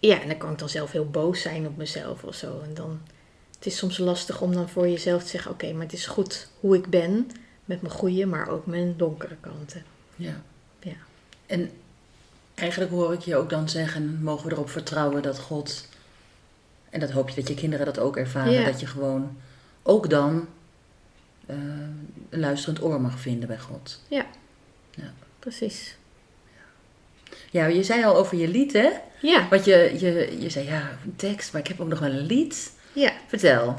ja, 0.00 0.20
en 0.20 0.28
dan 0.28 0.38
kan 0.38 0.52
ik 0.52 0.58
dan 0.58 0.68
zelf 0.68 0.92
heel 0.92 1.10
boos 1.10 1.40
zijn 1.40 1.66
op 1.66 1.76
mezelf 1.76 2.22
of 2.24 2.34
zo. 2.34 2.60
En 2.64 2.74
dan, 2.74 3.00
het 3.58 3.66
is 3.66 3.76
soms 3.76 3.98
lastig 3.98 4.40
om 4.40 4.52
dan 4.54 4.68
voor 4.68 4.88
jezelf 4.88 5.22
te 5.22 5.28
zeggen: 5.28 5.50
Oké, 5.50 5.72
maar 5.72 5.82
het 5.82 5.92
is 5.92 6.06
goed 6.06 6.48
hoe 6.60 6.76
ik 6.76 6.86
ben. 6.86 7.30
Met 7.64 7.82
mijn 7.82 7.94
goede, 7.94 8.26
maar 8.26 8.48
ook 8.48 8.66
mijn 8.66 8.96
donkere 8.96 9.36
kanten. 9.40 9.84
Ja. 10.16 10.42
ja. 10.80 10.96
En 11.46 11.70
eigenlijk 12.54 12.90
hoor 12.90 13.12
ik 13.12 13.20
je 13.20 13.36
ook 13.36 13.50
dan 13.50 13.68
zeggen: 13.68 14.22
mogen 14.22 14.46
we 14.46 14.52
erop 14.52 14.70
vertrouwen 14.70 15.22
dat 15.22 15.38
God. 15.38 15.88
En 16.90 17.00
dat 17.00 17.10
hoop 17.10 17.28
je 17.28 17.34
dat 17.34 17.48
je 17.48 17.54
kinderen 17.54 17.86
dat 17.86 17.98
ook 17.98 18.16
ervaren. 18.16 18.64
Dat 18.64 18.80
je 18.80 18.86
gewoon 18.86 19.36
ook 19.82 20.10
dan 20.10 20.48
uh, 21.50 21.56
een 22.30 22.40
luisterend 22.40 22.82
oor 22.82 23.00
mag 23.00 23.20
vinden 23.20 23.48
bij 23.48 23.58
God. 23.58 24.00
Ja, 24.08 24.26
ja. 24.90 25.12
precies. 25.38 25.96
Ja, 27.50 27.66
je 27.66 27.82
zei 27.82 28.04
al 28.04 28.16
over 28.16 28.36
je 28.36 28.48
lied, 28.48 28.72
hè? 28.72 28.90
Ja. 29.20 29.48
Want 29.48 29.64
je, 29.64 29.94
je, 29.98 30.36
je 30.40 30.50
zei, 30.50 30.66
ja, 30.66 30.98
een 31.04 31.16
tekst, 31.16 31.52
maar 31.52 31.60
ik 31.60 31.66
heb 31.68 31.80
ook 31.80 31.88
nog 31.88 31.98
wel 31.98 32.10
een 32.10 32.26
lied. 32.26 32.72
Ja. 32.92 33.12
Vertel. 33.26 33.74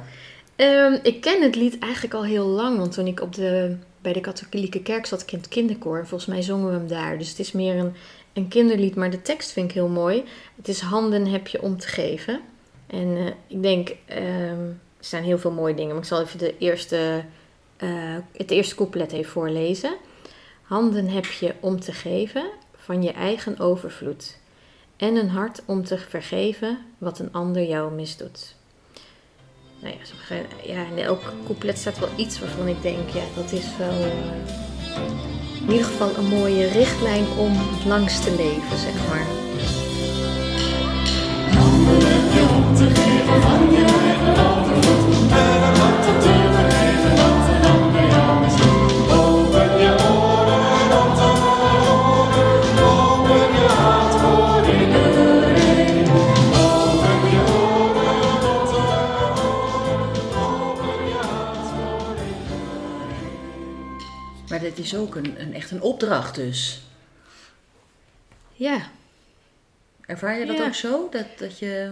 Um, 0.56 1.00
ik 1.04 1.22
ken 1.22 1.42
het 1.42 1.56
lied 1.56 1.80
eigenlijk 1.80 2.14
al 2.14 2.24
heel 2.24 2.46
lang, 2.46 2.78
want 2.78 2.92
toen 2.92 3.08
ik 3.08 3.22
op 3.22 3.36
de, 3.36 3.78
bij 4.02 4.14
de 4.14 4.22
katholieke 4.22 4.82
kerk 4.82 5.06
zat, 5.06 5.32
het 5.32 5.48
kinderkoor. 5.48 6.08
Volgens 6.08 6.30
mij 6.30 6.42
zongen 6.42 6.72
we 6.72 6.78
hem 6.78 6.88
daar. 6.88 7.18
Dus 7.18 7.30
het 7.30 7.40
is 7.40 7.52
meer 7.52 7.76
een, 7.76 7.94
een 8.34 8.48
kinderlied, 8.48 8.96
maar 8.96 9.10
de 9.10 9.22
tekst 9.22 9.52
vind 9.52 9.70
ik 9.70 9.76
heel 9.76 9.88
mooi. 9.88 10.24
Het 10.56 10.68
is 10.68 10.80
handen 10.80 11.28
heb 11.28 11.48
je 11.48 11.62
om 11.62 11.78
te 11.78 11.88
geven. 11.88 12.40
En 12.88 13.08
uh, 13.08 13.26
ik 13.48 13.62
denk, 13.62 13.90
um, 13.90 14.80
er 14.98 15.06
zijn 15.06 15.24
heel 15.24 15.38
veel 15.38 15.52
mooie 15.52 15.76
dingen, 15.76 15.92
maar 15.92 16.04
ik 16.04 16.10
zal 16.10 16.22
even 16.22 16.40
de 16.40 16.58
eerste, 16.58 17.24
uh, 17.84 18.16
het 18.38 18.52
eerste 18.52 18.76
couplet 18.76 19.12
even 19.12 19.32
voorlezen. 19.32 19.96
Handen 20.62 21.08
heb 21.08 21.26
je 21.26 21.54
om 21.60 21.80
te 21.80 21.92
geven 21.92 22.50
van 22.76 23.04
je 23.04 23.12
eigen 23.12 23.60
overvloed 23.60 24.38
en 24.98 25.16
een 25.16 25.30
hart 25.30 25.62
om 25.66 25.84
te 25.86 25.98
vergeven 25.98 26.78
wat 26.98 27.20
een 27.20 27.34
ander 27.34 27.64
jou 27.64 27.94
misdoet. 27.94 28.56
Nou 29.80 29.96
ja, 30.30 30.36
ja 30.74 30.86
in 30.92 30.98
elk 30.98 31.34
couplet 31.46 31.78
staat 31.78 32.00
wel 32.00 32.10
iets 32.16 32.40
waarvan 32.40 32.68
ik 32.68 32.82
denk, 32.82 33.10
ja, 33.10 33.24
dat 33.36 33.52
is 33.52 33.66
wel 33.78 34.00
uh, 34.00 34.06
in 35.62 35.72
ieder 35.72 35.86
geval 35.86 36.16
een 36.18 36.28
mooie 36.28 36.68
richtlijn 36.68 37.26
om 37.38 37.52
het 37.52 37.86
langst 37.86 38.24
te 38.24 38.36
leven, 38.36 38.78
zeg 38.78 39.08
maar. 39.08 39.26
Is 64.80 64.96
ook 64.96 65.16
een, 65.16 65.42
een, 65.42 65.54
echt 65.54 65.72
een 65.72 65.82
opdracht 65.82 66.36
dus. 66.36 66.82
Ja. 68.54 68.90
Ervaar 70.06 70.40
je 70.40 70.46
dat 70.46 70.58
Ja. 70.58 70.66
ook 70.66 70.74
zo? 70.74 71.08
Dat, 71.12 71.26
dat, 71.38 71.60
je, 71.60 71.92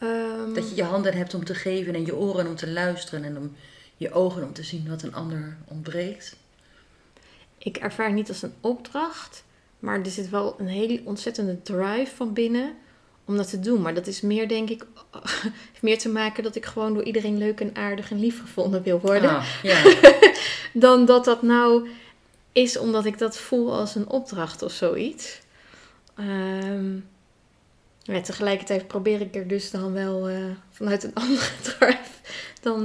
Ehm, 0.00 0.52
dat 0.54 0.68
je 0.68 0.76
je 0.76 0.82
handen 0.82 1.14
hebt 1.14 1.34
om 1.34 1.44
te 1.44 1.54
geven 1.54 1.94
en 1.94 2.04
je 2.04 2.16
oren 2.16 2.46
om 2.46 2.56
te 2.56 2.70
luisteren 2.70 3.24
en 3.24 3.36
om 3.36 3.56
je 3.96 4.12
ogen 4.12 4.42
om 4.44 4.52
te 4.52 4.62
zien 4.62 4.88
wat 4.88 5.02
een 5.02 5.14
ander 5.14 5.56
ontbreekt? 5.64 6.36
Ik 7.58 7.76
ervaar 7.76 8.06
het 8.06 8.14
niet 8.14 8.28
als 8.28 8.42
een 8.42 8.54
opdracht, 8.60 9.44
maar 9.78 9.98
er 10.00 10.10
zit 10.10 10.30
wel 10.30 10.54
een 10.58 10.66
hele 10.68 11.00
ontzettende 11.04 11.62
drive 11.62 12.16
van 12.16 12.32
binnen 12.32 12.72
om 13.24 13.36
dat 13.36 13.50
te 13.50 13.60
doen. 13.60 13.82
Maar 13.82 13.94
dat 13.94 14.06
is 14.06 14.20
meer, 14.20 14.48
denk 14.48 14.70
ik, 14.70 14.86
heeft 15.70 15.82
meer 15.82 15.98
te 15.98 16.08
maken 16.08 16.42
dat 16.42 16.56
ik 16.56 16.66
gewoon 16.66 16.94
door 16.94 17.04
iedereen 17.04 17.38
leuk 17.38 17.60
en 17.60 17.76
aardig 17.76 18.10
en 18.10 18.20
lief 18.20 18.40
gevonden 18.40 18.82
wil 18.82 19.00
worden. 19.00 19.30
Ah, 19.30 19.46
ja. 19.62 19.82
Dan 20.72 21.04
dat 21.04 21.24
dat 21.24 21.42
nou 21.42 21.88
is 22.52 22.78
omdat 22.78 23.04
ik 23.04 23.18
dat 23.18 23.38
voel 23.38 23.74
als 23.74 23.94
een 23.94 24.08
opdracht 24.08 24.62
of 24.62 24.72
zoiets. 24.72 25.40
Ja, 28.02 28.20
tegelijkertijd 28.20 28.86
probeer 28.86 29.20
ik 29.20 29.34
er 29.34 29.48
dus 29.48 29.70
dan 29.70 29.92
wel 29.92 30.28
eh, 30.28 30.44
vanuit 30.70 31.04
een 31.04 31.14
andere 31.24 31.50
drive 31.62 32.10
dan 32.60 32.82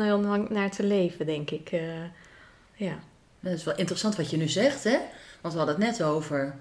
naar 0.49 0.71
te 0.71 0.83
leven, 0.83 1.25
denk 1.25 1.49
ik. 1.49 1.71
Eh, 1.71 2.03
ja. 2.75 2.99
Dat 3.39 3.53
is 3.53 3.63
wel 3.63 3.75
interessant 3.75 4.15
wat 4.15 4.29
je 4.29 4.37
nu 4.37 4.47
zegt, 4.47 4.83
hè? 4.83 4.97
Want 5.41 5.53
we 5.53 5.59
hadden 5.59 5.81
het 5.81 5.85
net 5.85 6.03
over 6.03 6.55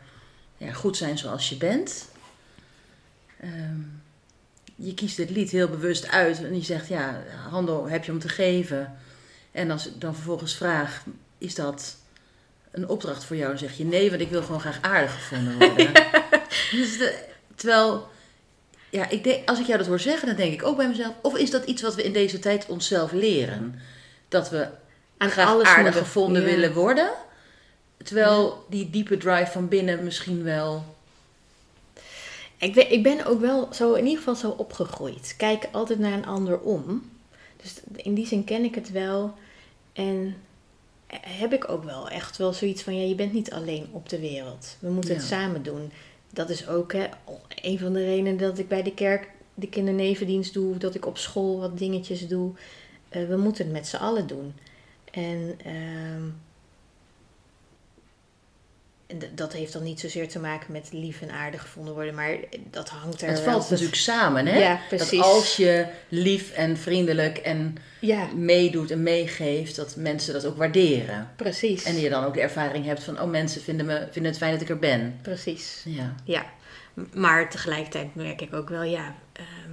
ja, 0.56 0.73
goed 0.73 0.96
zijn 0.96 1.18
zoals 1.18 1.49
je 1.49 1.56
bent. 1.56 2.08
Ehm, 3.40 3.80
je 4.76 4.94
kiest 4.94 5.16
dit 5.16 5.30
lied 5.30 5.50
heel 5.50 5.68
bewust 5.68 6.08
uit 6.08 6.44
en 6.44 6.54
je 6.54 6.62
zegt, 6.62 6.88
ja, 6.88 7.23
handel 7.49 7.88
heb 7.88 8.04
je 8.04 8.12
om 8.12 8.18
te 8.18 8.28
geven. 8.28 8.96
En 9.52 9.70
als 9.70 9.87
ik 9.87 10.00
dan 10.00 10.14
vervolgens 10.14 10.56
vraag, 10.56 11.04
is 11.38 11.54
dat 11.54 11.96
een 12.75 12.88
opdracht 12.88 13.25
voor 13.25 13.37
jou? 13.37 13.49
Dan 13.49 13.59
zeg 13.59 13.76
je 13.76 13.85
nee, 13.85 14.11
want 14.11 14.21
ik 14.21 14.31
wil 14.31 14.43
gewoon 14.43 14.61
graag 14.61 14.78
aardig 14.81 15.14
gevonden 15.14 15.59
worden. 15.69 15.93
Dus 16.71 16.99
de- 16.99 17.25
terwijl, 17.54 18.09
ja, 18.90 19.09
ik 19.09 19.25
denk, 19.25 19.49
als 19.49 19.61
ik 19.61 19.66
jou 19.66 19.78
dat 19.78 19.87
hoor 19.87 20.00
zeggen, 20.00 20.28
dan 20.28 20.37
denk 20.37 20.52
ik 20.52 20.64
ook 20.64 20.76
bij 20.76 20.88
mezelf, 20.88 21.14
of 21.23 21.37
is 21.37 21.50
dat 21.50 21.64
iets 21.64 21.83
wat 21.83 21.95
we 21.95 22.02
in 22.02 22.12
deze 22.12 22.38
tijd 22.38 22.66
onszelf 22.66 23.12
leren? 23.12 23.81
Dat 24.28 24.50
we 24.50 24.69
graag 25.19 25.49
alles 25.49 25.69
aardig 25.69 25.99
gevonden 25.99 26.43
ja. 26.43 26.49
willen 26.49 26.73
worden. 26.73 27.11
Terwijl 28.04 28.66
die 28.71 28.90
diepe 28.90 29.16
drive 29.16 29.50
van 29.50 29.69
binnen 29.69 30.04
misschien 30.04 30.43
wel. 30.43 30.85
Ik 32.59 32.75
ben, 32.75 32.93
ik 32.93 33.02
ben 33.02 33.26
ook 33.26 33.40
wel 33.40 33.69
zo, 33.73 33.93
in 33.93 34.04
ieder 34.04 34.19
geval 34.19 34.35
zo 34.35 34.50
opgegroeid. 34.50 35.35
Kijk 35.37 35.69
altijd 35.73 35.99
naar 35.99 36.12
een 36.12 36.26
ander 36.26 36.61
om. 36.61 37.11
Dus 37.62 37.81
in 37.97 38.14
die 38.14 38.26
zin 38.26 38.45
ken 38.45 38.64
ik 38.64 38.75
het 38.75 38.90
wel. 38.90 39.35
En 39.93 40.37
heb 41.21 41.52
ik 41.52 41.68
ook 41.68 41.85
wel 41.85 42.09
echt 42.09 42.37
wel 42.37 42.52
zoiets 42.52 42.83
van, 42.83 42.97
ja, 43.00 43.06
je 43.09 43.14
bent 43.14 43.33
niet 43.33 43.52
alleen 43.52 43.88
op 43.90 44.09
de 44.09 44.21
wereld. 44.21 44.76
We 44.78 44.90
moeten 44.90 45.14
het 45.14 45.25
samen 45.25 45.62
doen. 45.62 45.92
Dat 46.30 46.50
is 46.50 46.68
ook 46.68 46.92
hè, 46.92 47.06
een 47.49 47.78
van 47.78 47.92
de 47.92 48.04
redenen 48.04 48.37
dat 48.37 48.59
ik 48.59 48.68
bij 48.68 48.83
de 48.83 48.94
kerk 48.94 49.30
de 49.54 49.68
kindernevendienst 49.68 50.54
doe. 50.54 50.76
Dat 50.76 50.94
ik 50.94 51.06
op 51.06 51.18
school 51.18 51.59
wat 51.59 51.78
dingetjes 51.78 52.28
doe. 52.28 52.52
Eh, 53.09 53.26
we 53.28 53.37
moeten 53.37 53.64
het 53.64 53.73
met 53.73 53.87
z'n 53.87 53.97
allen 53.97 54.26
doen. 54.26 54.54
En, 55.11 55.54
ehm, 55.64 56.23
dat 59.35 59.52
heeft 59.52 59.73
dan 59.73 59.83
niet 59.83 60.00
zozeer 60.00 60.28
te 60.28 60.38
maken 60.38 60.73
met 60.73 60.88
lief 60.92 61.23
en 61.23 61.30
aardig 61.30 61.61
gevonden 61.61 61.94
worden, 61.94 62.14
maar 62.14 62.37
dat 62.71 62.88
hangt 62.88 63.23
er 63.23 63.28
Het 63.28 63.40
valt 63.40 63.71
natuurlijk 63.71 63.97
samen, 63.97 64.47
hè? 64.47 64.59
Ja, 64.59 64.80
dat 64.90 65.18
als 65.18 65.56
je 65.56 65.87
lief 66.09 66.50
en 66.50 66.76
vriendelijk 66.76 67.38
en 67.38 67.76
Ja, 68.00 68.26
meedoet 68.35 68.90
en 68.90 69.02
meegeeft, 69.02 69.76
dat 69.76 69.97
mensen 69.97 70.33
dat 70.33 70.44
ook 70.47 70.56
waarderen. 70.56 71.30
precies. 71.37 71.83
En 71.85 72.00
je 72.00 72.09
dan 72.09 72.25
ook 72.25 72.35
de 72.35 72.40
ervaring 72.40 72.85
hebt 72.85 73.02
van, 73.02 73.21
oh 73.21 73.30
mensen 73.30 73.62
vinden, 73.62 73.87
me, 73.87 74.06
vinden 74.11 74.30
het 74.30 74.40
fijn 74.40 74.52
dat 74.52 74.61
ik 74.61 74.68
er 74.68 74.78
ben. 74.78 75.18
Precies. 75.23 75.83
Ja, 75.85 76.14
Ja, 76.25 76.47
maar 77.12 77.50
tegelijkertijd 77.50 78.14
merk 78.14 78.40
ik 78.40 78.54
ook 78.54 78.68
wel, 78.68 78.83
ja, 78.83 79.14
ehm, 79.33 79.73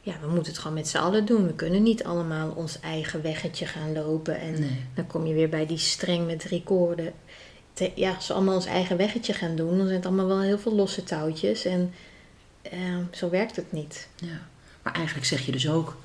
ja, 0.00 0.14
we 0.20 0.26
moeten 0.26 0.52
het 0.52 0.60
gewoon 0.60 0.76
met 0.76 0.88
z'n 0.88 0.96
allen 0.96 1.24
doen. 1.24 1.46
We 1.46 1.54
kunnen 1.54 1.82
niet 1.82 2.04
allemaal 2.04 2.50
ons 2.50 2.80
eigen 2.80 3.22
weggetje 3.22 3.66
gaan 3.66 3.92
lopen. 3.92 4.40
En 4.40 4.60
nee. 4.60 4.84
dan 4.94 5.06
kom 5.06 5.26
je 5.26 5.34
weer 5.34 5.48
bij 5.48 5.66
die 5.66 5.78
streng 5.78 6.26
met 6.26 6.38
drie 6.40 6.62
koorden. 6.62 7.12
Te- 7.76 7.92
ja, 7.94 8.14
als 8.14 8.26
we 8.28 8.34
allemaal 8.34 8.54
ons 8.54 8.66
eigen 8.66 8.96
weggetje 8.96 9.32
gaan 9.32 9.56
doen, 9.56 9.76
dan 9.76 9.84
zijn 9.86 9.96
het 9.98 10.06
allemaal 10.06 10.26
wel 10.26 10.40
heel 10.40 10.58
veel 10.58 10.74
losse 10.74 11.02
touwtjes. 11.04 11.64
En 11.64 11.92
ehm, 12.62 13.02
zo 13.10 13.30
werkt 13.30 13.56
het 13.56 13.72
niet. 13.72 14.08
Ja. 14.16 14.40
Maar 14.82 14.94
eigenlijk 14.94 15.26
zeg 15.26 15.46
je 15.46 15.52
dus 15.52 15.68
ook 15.68 15.96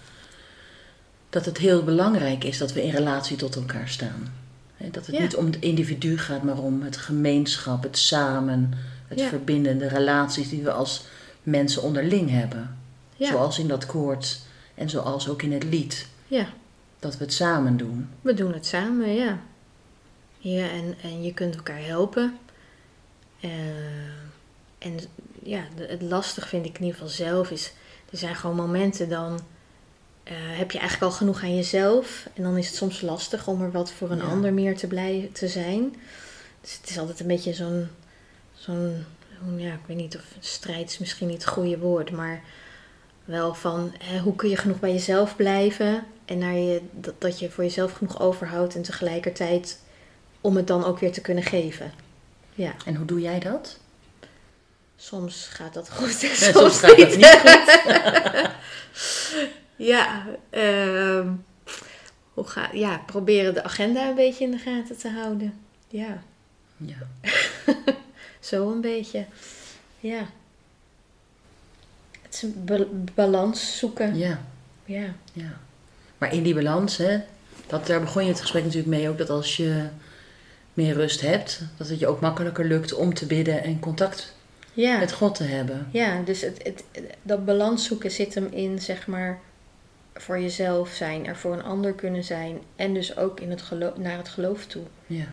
dat 1.29 1.45
het 1.45 1.57
heel 1.57 1.83
belangrijk 1.83 2.43
is 2.43 2.57
dat 2.57 2.73
we 2.73 2.83
in 2.83 2.89
relatie 2.91 3.37
tot 3.37 3.55
elkaar 3.55 3.87
staan. 3.87 4.33
Dat 4.77 5.05
het 5.05 5.15
Ja. 5.15 5.21
niet 5.21 5.35
om 5.35 5.45
het 5.45 5.59
individu 5.59 6.17
gaat, 6.17 6.43
maar 6.43 6.57
om 6.57 6.81
het 6.81 6.97
gemeenschap, 6.97 7.83
het 7.83 7.97
samen, 7.97 8.73
het 9.07 9.19
Ja. 9.19 9.27
verbindende 9.27 9.87
relaties 9.87 10.49
die 10.49 10.63
we 10.63 10.71
als 10.71 11.03
mensen 11.43 11.81
onderling 11.81 12.29
hebben. 12.29 12.77
Ja, 13.15 13.27
Zoals 13.27 13.59
in 13.59 13.67
dat 13.67 13.85
koord 13.85 14.39
en 14.75 14.89
zoals 14.89 15.29
ook 15.29 15.41
in 15.41 15.51
het 15.53 15.63
lied. 15.63 16.07
ja 16.27 16.45
Dat 16.99 17.17
we 17.17 17.23
het 17.23 17.33
samen 17.33 17.77
doen. 17.77 18.09
we 18.21 18.33
doen 18.33 18.53
het 18.53 18.65
samen, 18.65 19.13
ja. 19.13 19.39
Ja, 20.43 20.69
en, 20.69 20.95
en 21.03 21.23
je 21.23 21.33
kunt 21.33 21.55
elkaar 21.55 21.85
helpen. 21.85 22.37
Eh, 23.39 23.49
en 24.77 24.99
ja, 25.43 25.63
het 25.75 26.01
lastig 26.01 26.47
vind 26.47 26.65
ik 26.65 26.75
in 26.77 26.83
ieder 26.85 26.93
geval 26.99 27.13
zelf 27.13 27.51
is... 27.51 27.73
Er 28.11 28.17
zijn 28.17 28.35
gewoon 28.35 28.55
momenten 28.55 29.09
dan... 29.09 29.39
eh, 30.23 30.33
heb 30.37 30.71
je 30.71 30.79
eigenlijk 30.79 31.11
al 31.11 31.17
genoeg 31.17 31.43
aan 31.43 31.55
jezelf. 31.55 32.27
En 32.33 32.43
dan 32.43 32.57
is 32.57 32.67
het 32.67 32.75
soms 32.75 33.01
lastig 33.01 33.47
om 33.47 33.61
er 33.61 33.71
wat 33.71 33.91
voor 33.91 34.11
een 34.11 34.17
Ja. 34.17 34.23
ander 34.23 34.53
meer 34.53 34.77
te 34.77 34.87
blijven 34.87 35.31
te 35.31 35.47
zijn. 35.47 35.95
Dus 36.61 36.77
het 36.81 36.89
is 36.89 36.97
altijd 36.97 37.19
een 37.19 37.27
beetje 37.27 37.53
zo'n... 37.53 37.87
zo'n 38.53 39.05
ja, 39.55 39.73
ik 39.73 39.79
weet 39.85 39.97
niet 39.97 40.15
of 40.17 40.23
strijd 40.39 40.89
is 40.89 40.97
misschien 40.97 41.27
niet 41.27 41.43
het 41.43 41.51
goede 41.53 41.77
woord. 41.77 42.11
Maar 42.11 42.41
wel 43.25 43.53
van 43.53 43.93
hè, 43.99 44.19
hoe 44.19 44.35
kun 44.35 44.49
je 44.49 44.57
genoeg 44.57 44.79
bij 44.79 44.91
jezelf 44.91 45.35
blijven. 45.35 46.03
En 46.25 46.37
naar 46.37 46.55
je, 46.55 46.81
dat, 46.91 47.21
dat 47.21 47.39
je 47.39 47.49
voor 47.49 47.63
jezelf 47.63 47.91
genoeg 47.93 48.19
overhoudt. 48.21 48.75
En 48.75 48.81
tegelijkertijd 48.81 49.79
om 50.41 50.55
het 50.55 50.67
dan 50.67 50.83
ook 50.85 50.99
weer 50.99 51.11
te 51.11 51.21
kunnen 51.21 51.43
geven. 51.43 51.91
Ja, 52.53 52.73
En 52.85 52.95
hoe 52.95 53.05
doe 53.05 53.21
jij 53.21 53.39
dat? 53.39 53.79
soms 54.97 55.47
gaat 55.53 55.73
dat 55.73 55.89
goed. 55.91 56.23
En 56.23 56.35
soms, 56.35 56.51
soms 56.51 56.79
gaat 56.79 56.97
dat 56.97 57.15
niet 57.15 57.25
goed. 57.25 58.49
Ja, 59.75 60.25
ehm, 60.49 61.27
hoe 62.33 62.47
ga, 62.47 62.69
ja, 62.73 62.97
proberen 63.05 63.53
de 63.53 63.63
agenda 63.63 64.07
een 64.09 64.15
beetje 64.15 64.43
in 64.43 64.51
de 64.51 64.57
gaten 64.57 64.97
te 64.97 65.09
houden. 65.09 65.53
Ja, 65.87 66.21
Ja. 66.77 66.95
zo 68.39 68.71
een 68.71 68.81
beetje. 68.81 69.25
Ja. 69.99 70.25
Het 72.21 72.33
is 72.33 72.41
een 72.41 72.65
ba- 72.65 72.87
balans 73.13 73.77
zoeken. 73.77 74.17
ja, 74.17 74.41
Ja. 74.85 75.13
ja. 75.33 75.57
Maar 76.17 76.33
in 76.33 76.43
die 76.43 76.53
balans, 76.53 76.97
hè, 76.97 77.19
dat, 77.67 77.87
daar 77.87 77.99
begon 77.99 78.23
je 78.23 78.29
het 78.31 78.41
gesprek 78.41 78.63
natuurlijk 78.63 78.89
mee 78.95 79.09
ook, 79.09 79.17
dat 79.17 79.29
als 79.29 79.57
je 79.57 79.87
meer 80.81 80.93
rust 80.93 81.21
hebt, 81.21 81.61
dat 81.77 81.89
het 81.89 81.99
je 81.99 82.07
ook 82.07 82.19
makkelijker 82.21 82.65
lukt 82.65 82.93
om 82.93 83.13
te 83.13 83.25
bidden 83.25 83.63
en 83.63 83.79
contact 83.79 84.35
Ja. 84.73 84.99
met 84.99 85.11
God 85.13 85.35
te 85.35 85.43
hebben. 85.43 85.87
Ja, 85.91 86.21
dus 86.21 86.41
het, 86.41 86.63
het, 86.63 86.83
dat 87.21 87.45
balans 87.45 87.85
zoeken 87.85 88.11
zit 88.11 88.33
hem 88.35 88.47
in, 88.51 88.81
zeg 88.81 89.07
maar, 89.07 89.39
voor 90.13 90.39
jezelf 90.39 90.89
zijn, 90.89 91.25
er 91.27 91.35
voor 91.37 91.53
een 91.53 91.63
ander 91.63 91.93
kunnen 91.93 92.23
zijn 92.23 92.59
en 92.75 92.93
dus 92.93 93.17
ook 93.17 93.39
in 93.39 93.49
het 93.49 93.61
geloof, 93.61 93.97
naar 93.97 94.17
het 94.17 94.29
geloof 94.29 94.65
toe. 94.65 94.83
Ja, 95.07 95.25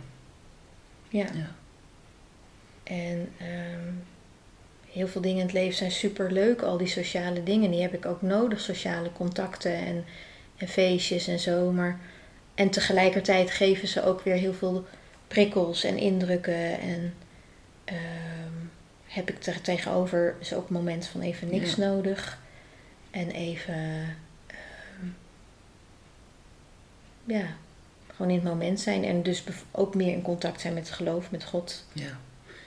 Ja. 1.09 1.27
ja. 1.35 1.51
En 2.85 3.29
ehm, 3.39 3.93
heel 4.91 5.09
veel 5.09 5.21
dingen 5.21 5.39
in 5.39 5.45
het 5.45 5.53
leven 5.55 5.77
zijn 5.77 5.91
super 5.91 6.33
leuk, 6.33 6.63
al 6.63 6.77
die 6.77 6.87
sociale 6.87 7.43
dingen, 7.43 7.71
die 7.71 7.81
heb 7.83 7.95
ik 7.95 8.07
ook 8.07 8.23
nodig, 8.23 8.61
sociale 8.61 9.13
contacten 9.13 9.75
en, 9.75 10.05
en 10.57 10.69
feestjes 10.69 11.27
en 11.29 11.39
zo. 11.39 11.73
Maar, 11.73 12.01
en 12.55 12.71
tegelijkertijd 12.71 13.51
geven 13.51 13.89
ze 13.89 14.05
ook 14.05 14.21
weer 14.21 14.35
heel 14.35 14.55
veel 14.55 14.85
prikkels 15.29 15.85
en 15.85 15.97
indrukken 15.99 16.81
en 16.81 17.15
ehm, 17.85 18.53
heb 19.07 19.31
ik 19.31 19.47
er 19.47 19.61
tegenover 19.61 20.35
is 20.41 20.53
ook 20.55 20.71
moment 20.71 21.07
van 21.07 21.21
even 21.21 21.49
niks 21.51 21.75
Ja. 21.75 21.87
nodig 21.87 22.39
en 23.11 23.31
even 23.31 23.75
ehm, 24.47 25.07
ja, 27.25 27.47
gewoon 28.15 28.31
in 28.31 28.39
het 28.39 28.45
moment 28.49 28.81
zijn 28.81 29.05
en 29.05 29.23
dus 29.23 29.45
ook 29.71 29.95
meer 29.95 30.13
in 30.13 30.23
contact 30.23 30.61
zijn 30.61 30.75
met 30.75 30.87
het 30.87 30.97
geloof, 30.97 31.31
met 31.31 31.45
God. 31.45 31.85
ja. 31.93 32.19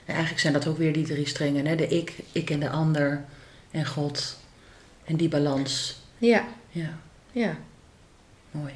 En 0.04 0.12
eigenlijk 0.14 0.40
zijn 0.40 0.52
dat 0.52 0.66
ook 0.66 0.78
weer 0.78 0.92
die 0.92 1.04
drie 1.04 1.26
strengen, 1.26 1.66
hè? 1.66 1.76
de 1.76 1.88
ik, 1.88 2.14
ik 2.32 2.50
en 2.50 2.60
de 2.60 2.68
ander 2.70 3.24
en 3.70 3.86
God. 3.86 4.38
En 5.04 5.16
die 5.16 5.28
balans. 5.28 5.96
Ja, 6.18 6.46
Ja, 6.70 6.98
ja. 7.32 7.56
mooi. 8.50 8.72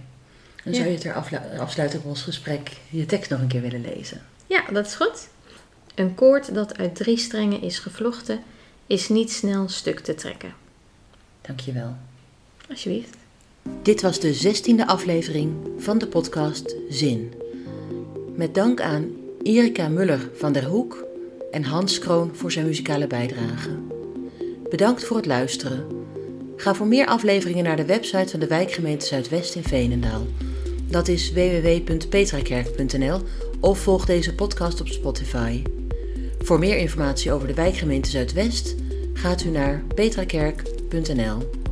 En 0.66 0.72
Ja. 0.72 0.78
zou 0.78 0.90
je 0.90 0.98
ter 0.98 1.12
afsluiting 1.58 2.02
van 2.02 2.10
ons 2.10 2.22
gesprek 2.22 2.70
je 2.90 3.06
tekst 3.06 3.30
nog 3.30 3.40
een 3.40 3.46
keer 3.46 3.60
willen 3.60 3.84
lezen? 3.94 4.22
Ja, 4.46 4.64
dat 4.72 4.86
is 4.86 4.94
goed. 4.94 5.28
Een 5.94 6.14
koord 6.14 6.54
dat 6.54 6.78
uit 6.78 6.94
drie 6.94 7.16
strengen 7.16 7.62
is 7.62 7.78
gevlochten, 7.78 8.40
is 8.86 9.08
niet 9.08 9.32
snel 9.32 9.68
stuk 9.68 10.00
te 10.00 10.14
trekken. 10.14 10.54
Dankjewel. 11.40 11.96
Alsjeblieft. 12.68 13.16
Dit 13.82 14.02
was 14.02 14.20
de 14.20 14.34
zestiende 14.34 14.86
aflevering 14.86 15.54
van 15.78 15.98
de 15.98 16.06
podcast 16.06 16.74
Zin. 16.88 17.32
Met 18.34 18.54
dank 18.54 18.80
aan 18.80 19.10
Erika 19.42 19.88
Muller 19.88 20.30
van 20.34 20.52
der 20.52 20.64
Hoek 20.64 21.04
en 21.50 21.64
Hans 21.64 21.98
Kroon 21.98 22.30
voor 22.34 22.52
zijn 22.52 22.66
muzikale 22.66 23.06
bijdrage. 23.06 23.70
Bedankt 24.70 25.04
voor 25.04 25.16
het 25.16 25.26
luisteren. 25.26 25.86
Ga 26.56 26.74
voor 26.74 26.86
meer 26.86 27.06
afleveringen 27.06 27.64
naar 27.64 27.76
de 27.76 27.84
website 27.84 28.28
van 28.30 28.40
de 28.40 28.46
wijkgemeente 28.46 29.06
Zuidwest 29.06 29.54
in 29.54 29.64
Veenendaal. 29.64 30.22
Dat 30.88 31.08
is 31.08 31.32
www.petrakerk.nl 31.32 33.20
of 33.60 33.78
volg 33.78 34.04
deze 34.04 34.34
podcast 34.34 34.80
op 34.80 34.88
Spotify. 34.88 35.62
Voor 36.38 36.58
meer 36.58 36.76
informatie 36.76 37.32
over 37.32 37.48
de 37.48 37.54
wijkgemeente 37.54 38.10
Zuidwest 38.10 38.74
gaat 39.12 39.44
u 39.44 39.48
naar 39.48 39.82
petrakerk.nl. 39.94 41.65